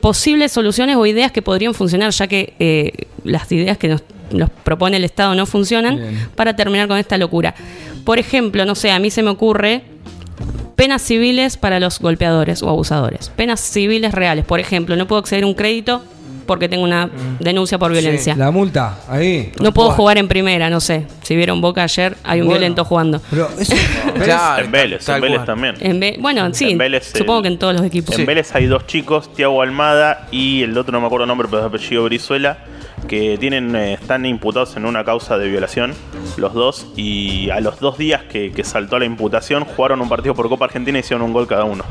posibles 0.00 0.52
soluciones 0.52 0.96
o 0.96 1.06
ideas 1.06 1.32
que 1.32 1.42
podrían 1.42 1.74
funcionar, 1.74 2.10
ya 2.10 2.26
que 2.26 2.54
eh, 2.58 3.06
las 3.24 3.50
ideas 3.50 3.78
que 3.78 3.88
nos, 3.88 4.02
nos 4.32 4.50
propone 4.50 4.98
el 4.98 5.04
Estado 5.04 5.34
no 5.34 5.46
funcionan, 5.46 5.96
Bien. 5.96 6.28
para 6.34 6.54
terminar 6.54 6.88
con 6.88 6.98
esta 6.98 7.16
locura. 7.16 7.54
Por 8.04 8.18
ejemplo, 8.18 8.64
no 8.64 8.74
sé, 8.74 8.90
a 8.90 8.98
mí 8.98 9.10
se 9.10 9.22
me 9.22 9.30
ocurre 9.30 9.82
penas 10.82 11.00
civiles 11.02 11.56
para 11.56 11.78
los 11.78 12.00
golpeadores 12.00 12.60
o 12.60 12.68
abusadores. 12.68 13.30
Penas 13.36 13.60
civiles 13.60 14.12
reales. 14.12 14.44
Por 14.44 14.58
ejemplo, 14.58 14.96
no 14.96 15.06
puedo 15.06 15.20
acceder 15.20 15.44
a 15.44 15.46
un 15.46 15.54
crédito 15.54 16.02
porque 16.44 16.68
tengo 16.68 16.82
una 16.82 17.08
denuncia 17.38 17.78
por 17.78 17.92
violencia. 17.92 18.34
La 18.34 18.50
multa, 18.50 18.98
ahí. 19.08 19.52
No 19.60 19.72
puedo 19.72 19.90
Buah. 19.90 19.96
jugar 19.96 20.18
en 20.18 20.26
primera, 20.26 20.68
no 20.70 20.80
sé. 20.80 21.06
Si 21.22 21.36
vieron 21.36 21.60
Boca 21.60 21.84
ayer, 21.84 22.16
hay 22.24 22.40
un 22.40 22.48
Bueno, 22.48 22.58
violento 22.58 22.84
jugando. 22.84 23.20
Pero 23.30 23.48
eso, 23.60 23.74
¿ves? 24.14 24.24
Claro, 24.24 24.64
en 24.64 24.72
Vélez, 24.72 25.08
en 25.08 25.20
Vélez 25.20 25.44
también. 25.44 25.76
En 25.78 26.00
Ve- 26.00 26.16
bueno, 26.18 26.52
sí, 26.52 26.72
En 26.72 26.78
Vélez, 26.78 27.12
supongo 27.16 27.38
el- 27.38 27.42
que 27.44 27.48
en 27.50 27.58
todos 27.60 27.74
los 27.74 27.84
equipos. 27.84 28.18
En 28.18 28.26
Vélez 28.26 28.52
hay 28.56 28.66
dos 28.66 28.84
chicos, 28.88 29.32
Tiago 29.32 29.62
Almada 29.62 30.26
y 30.32 30.64
el 30.64 30.76
otro 30.76 30.90
no 30.90 31.00
me 31.00 31.06
acuerdo 31.06 31.24
el 31.24 31.28
nombre, 31.28 31.46
pero 31.48 31.60
es 31.62 31.66
apellido 31.68 32.02
Brizuela, 32.02 32.58
que 33.08 33.38
tienen, 33.38 33.74
eh, 33.76 33.94
están 33.94 34.26
imputados 34.26 34.76
en 34.76 34.86
una 34.86 35.04
causa 35.04 35.38
de 35.38 35.48
violación, 35.48 35.94
los 36.36 36.54
dos, 36.54 36.92
y 36.96 37.50
a 37.50 37.60
los 37.60 37.80
dos 37.80 37.98
días 37.98 38.22
que, 38.24 38.52
que 38.52 38.64
saltó 38.64 38.98
la 38.98 39.04
imputación, 39.04 39.64
jugaron 39.64 40.00
un 40.00 40.08
partido 40.08 40.34
por 40.34 40.48
Copa 40.48 40.66
Argentina 40.66 40.98
y 40.98 41.00
hicieron 41.00 41.22
un 41.22 41.32
gol 41.32 41.46
cada 41.46 41.64
uno. 41.64 41.84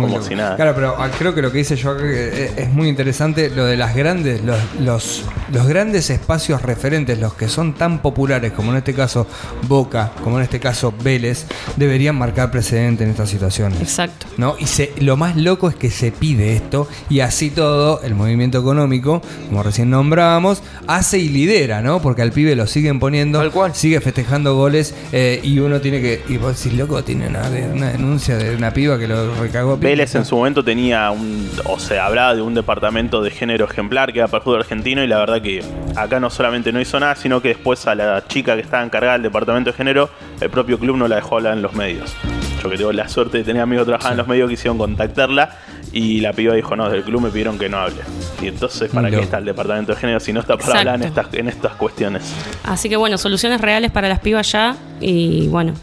Como 0.00 0.22
si 0.22 0.34
nada. 0.34 0.56
Claro, 0.56 0.72
pero 0.74 0.94
ah, 0.98 1.10
creo 1.18 1.34
que 1.34 1.42
lo 1.42 1.52
que 1.52 1.58
dice 1.58 1.76
yo 1.76 1.90
acá 1.90 2.02
que 2.02 2.52
es, 2.56 2.70
muy 2.72 2.88
interesante 2.88 3.50
lo 3.50 3.64
de 3.64 3.76
las 3.76 3.94
grandes, 3.94 4.42
los, 4.44 4.58
los, 4.80 5.24
los 5.52 5.66
grandes 5.66 6.10
espacios 6.10 6.62
referentes, 6.62 7.18
los 7.18 7.34
que 7.34 7.48
son 7.48 7.74
tan 7.74 8.00
populares 8.00 8.52
como 8.52 8.72
en 8.72 8.78
este 8.78 8.94
caso 8.94 9.26
Boca, 9.68 10.12
como 10.22 10.38
en 10.38 10.44
este 10.44 10.60
caso 10.60 10.92
Vélez, 11.02 11.46
deberían 11.76 12.16
marcar 12.16 12.50
precedente 12.50 13.04
en 13.04 13.10
estas 13.10 13.30
situaciones. 13.30 13.80
Exacto. 13.80 14.26
¿no? 14.36 14.56
Y 14.58 14.66
se, 14.66 14.92
lo 15.00 15.16
más 15.16 15.36
loco 15.36 15.68
es 15.68 15.76
que 15.76 15.90
se 15.90 16.12
pide 16.12 16.54
esto 16.54 16.88
y 17.08 17.20
así 17.20 17.50
todo 17.50 18.00
el 18.02 18.14
movimiento 18.14 18.58
económico, 18.58 19.22
como 19.48 19.62
recién 19.62 19.90
nombrábamos, 19.90 20.62
hace 20.86 21.18
y 21.18 21.28
lidera, 21.28 21.82
¿no? 21.82 22.00
Porque 22.00 22.22
al 22.22 22.32
pibe 22.32 22.56
lo 22.56 22.66
siguen 22.66 23.00
poniendo, 23.00 23.38
Tal 23.38 23.50
cual. 23.50 23.74
sigue 23.74 24.00
festejando 24.00 24.54
goles 24.54 24.94
eh, 25.12 25.40
y 25.42 25.58
uno 25.58 25.80
tiene 25.80 26.00
que... 26.00 26.22
Y 26.28 26.36
vos 26.38 26.56
decís, 26.56 26.78
loco, 26.78 27.02
tiene 27.04 27.28
una, 27.28 27.48
una 27.72 27.90
denuncia 27.90 28.36
de 28.36 28.54
una 28.54 28.72
piba 28.72 28.98
que 28.98 29.08
lo 29.08 29.34
recagó. 29.36 29.74
a. 29.74 29.76
Vélez 29.86 30.16
en 30.16 30.24
su 30.24 30.34
momento 30.34 30.64
tenía 30.64 31.12
un, 31.12 31.48
o 31.64 31.78
se 31.78 32.00
hablaba 32.00 32.34
de 32.34 32.42
un 32.42 32.54
departamento 32.54 33.22
de 33.22 33.30
género 33.30 33.66
ejemplar 33.66 34.12
que 34.12 34.18
era 34.18 34.26
para 34.26 34.38
el 34.38 34.42
fútbol 34.42 34.58
argentino 34.58 35.04
y 35.04 35.06
la 35.06 35.18
verdad 35.18 35.40
que 35.40 35.62
acá 35.94 36.18
no 36.18 36.28
solamente 36.28 36.72
no 36.72 36.80
hizo 36.80 36.98
nada, 36.98 37.14
sino 37.14 37.40
que 37.40 37.50
después 37.50 37.86
a 37.86 37.94
la 37.94 38.26
chica 38.26 38.56
que 38.56 38.62
estaba 38.62 38.82
encargada 38.82 39.12
del 39.12 39.22
departamento 39.22 39.70
de 39.70 39.76
género, 39.76 40.10
el 40.40 40.50
propio 40.50 40.80
club 40.80 40.96
no 40.96 41.06
la 41.06 41.14
dejó 41.14 41.36
hablar 41.36 41.52
en 41.52 41.62
los 41.62 41.74
medios. 41.74 42.16
Yo 42.60 42.68
que 42.68 42.76
tengo 42.76 42.90
la 42.90 43.08
suerte 43.08 43.38
de 43.38 43.44
tener 43.44 43.62
amigos 43.62 43.86
trabajando 43.86 44.14
en 44.14 44.18
los 44.18 44.26
medios 44.26 44.50
quisieron 44.50 44.76
contactarla 44.76 45.56
y 45.92 46.18
la 46.18 46.32
piba 46.32 46.56
dijo, 46.56 46.74
no, 46.74 46.90
del 46.90 47.04
club 47.04 47.20
me 47.20 47.28
pidieron 47.28 47.56
que 47.56 47.68
no 47.68 47.78
hable. 47.78 48.02
Y 48.42 48.48
entonces, 48.48 48.90
¿para 48.90 49.08
qué 49.08 49.20
está 49.20 49.38
el 49.38 49.44
departamento 49.44 49.94
de 49.94 50.00
género 50.00 50.18
si 50.18 50.32
no 50.32 50.40
está 50.40 50.56
para 50.56 50.80
hablar 50.80 50.96
en 50.96 51.04
estas, 51.04 51.32
en 51.32 51.46
estas 51.46 51.74
cuestiones? 51.74 52.34
Así 52.64 52.88
que 52.88 52.96
bueno, 52.96 53.18
soluciones 53.18 53.60
reales 53.60 53.92
para 53.92 54.08
las 54.08 54.18
pibas 54.18 54.50
ya 54.50 54.74
y 55.00 55.46
bueno, 55.46 55.74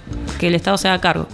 que 0.42 0.48
el 0.48 0.56
Estado 0.56 0.78
se 0.78 0.90
haga 0.90 1.00
cargo. 1.00 1.30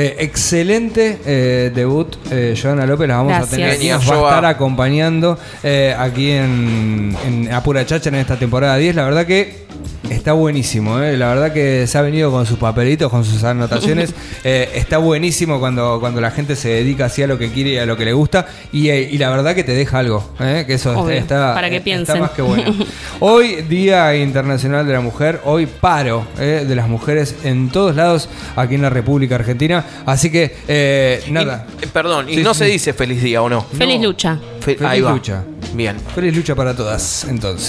Eh, 0.00 0.14
excelente 0.20 1.18
eh, 1.26 1.72
debut, 1.74 2.14
eh, 2.30 2.54
Joana 2.56 2.86
López. 2.86 3.08
La 3.08 3.16
vamos 3.16 3.32
Gracias. 3.32 3.48
a 3.52 3.56
tener 3.56 3.70
aquí. 3.70 3.78
Genia, 3.78 3.94
Nos 3.96 4.08
va 4.12 4.14
a 4.14 4.28
estar 4.28 4.44
acompañando 4.44 5.36
eh, 5.64 5.92
aquí 5.98 6.30
en, 6.30 7.16
en 7.26 7.52
Apura 7.52 7.84
Chacha 7.84 8.08
en 8.08 8.14
esta 8.14 8.38
temporada 8.38 8.76
10. 8.76 8.94
La 8.94 9.04
verdad 9.06 9.26
que 9.26 9.66
está 10.10 10.32
buenísimo. 10.32 11.00
¿eh? 11.00 11.16
La 11.16 11.28
verdad 11.28 11.52
que 11.52 11.86
se 11.86 11.98
ha 11.98 12.02
venido 12.02 12.30
con 12.30 12.46
sus 12.46 12.58
papelitos, 12.58 13.10
con 13.10 13.24
sus 13.24 13.44
anotaciones. 13.44 14.14
Eh, 14.44 14.70
está 14.76 14.98
buenísimo 14.98 15.58
cuando, 15.58 15.98
cuando 16.00 16.20
la 16.20 16.30
gente 16.30 16.54
se 16.54 16.68
dedica 16.68 17.06
así 17.06 17.22
a 17.22 17.26
lo 17.26 17.36
que 17.38 17.50
quiere 17.50 17.70
y 17.70 17.78
a 17.78 17.84
lo 17.86 17.96
que 17.96 18.04
le 18.04 18.12
gusta. 18.12 18.46
Y, 18.72 18.88
eh, 18.88 19.08
y 19.10 19.18
la 19.18 19.30
verdad 19.30 19.54
que 19.54 19.64
te 19.64 19.72
deja 19.72 19.98
algo. 19.98 20.24
¿eh? 20.38 20.62
Que 20.66 20.74
eso 20.74 20.92
Obvio, 20.98 21.16
está, 21.16 21.54
para 21.54 21.68
que 21.68 21.76
está 21.76 21.84
piensen. 21.84 22.20
más 22.20 22.30
que 22.30 22.42
bueno. 22.42 22.72
Hoy, 23.20 23.62
Día 23.68 24.14
Internacional 24.16 24.86
de 24.86 24.92
la 24.92 25.00
Mujer. 25.00 25.40
Hoy 25.44 25.66
paro 25.66 26.24
¿eh? 26.38 26.64
de 26.66 26.74
las 26.76 26.88
mujeres 26.88 27.34
en 27.42 27.68
todos 27.68 27.96
lados 27.96 28.28
aquí 28.54 28.76
en 28.76 28.82
la 28.82 28.90
República 28.90 29.34
Argentina. 29.34 29.84
Así 30.06 30.30
que, 30.30 30.54
eh, 30.68 31.22
nada. 31.30 31.66
Y- 31.80 31.84
eh, 31.84 31.88
perdón, 31.92 32.28
y 32.30 32.36
Sí, 32.36 32.42
no 32.42 32.54
sí. 32.54 32.60
se 32.60 32.64
dice 32.66 32.92
feliz 32.92 33.20
día 33.20 33.42
o 33.42 33.48
no. 33.48 33.62
Feliz 33.62 34.00
lucha. 34.00 34.38
Fe- 34.60 34.76
Feliz 34.76 34.82
ahí 34.82 35.00
va. 35.00 35.10
lucha. 35.12 35.42
Bien. 35.74 35.96
Feliz 36.14 36.34
lucha 36.34 36.54
para 36.54 36.74
todas, 36.74 37.24
entonces. 37.28 37.68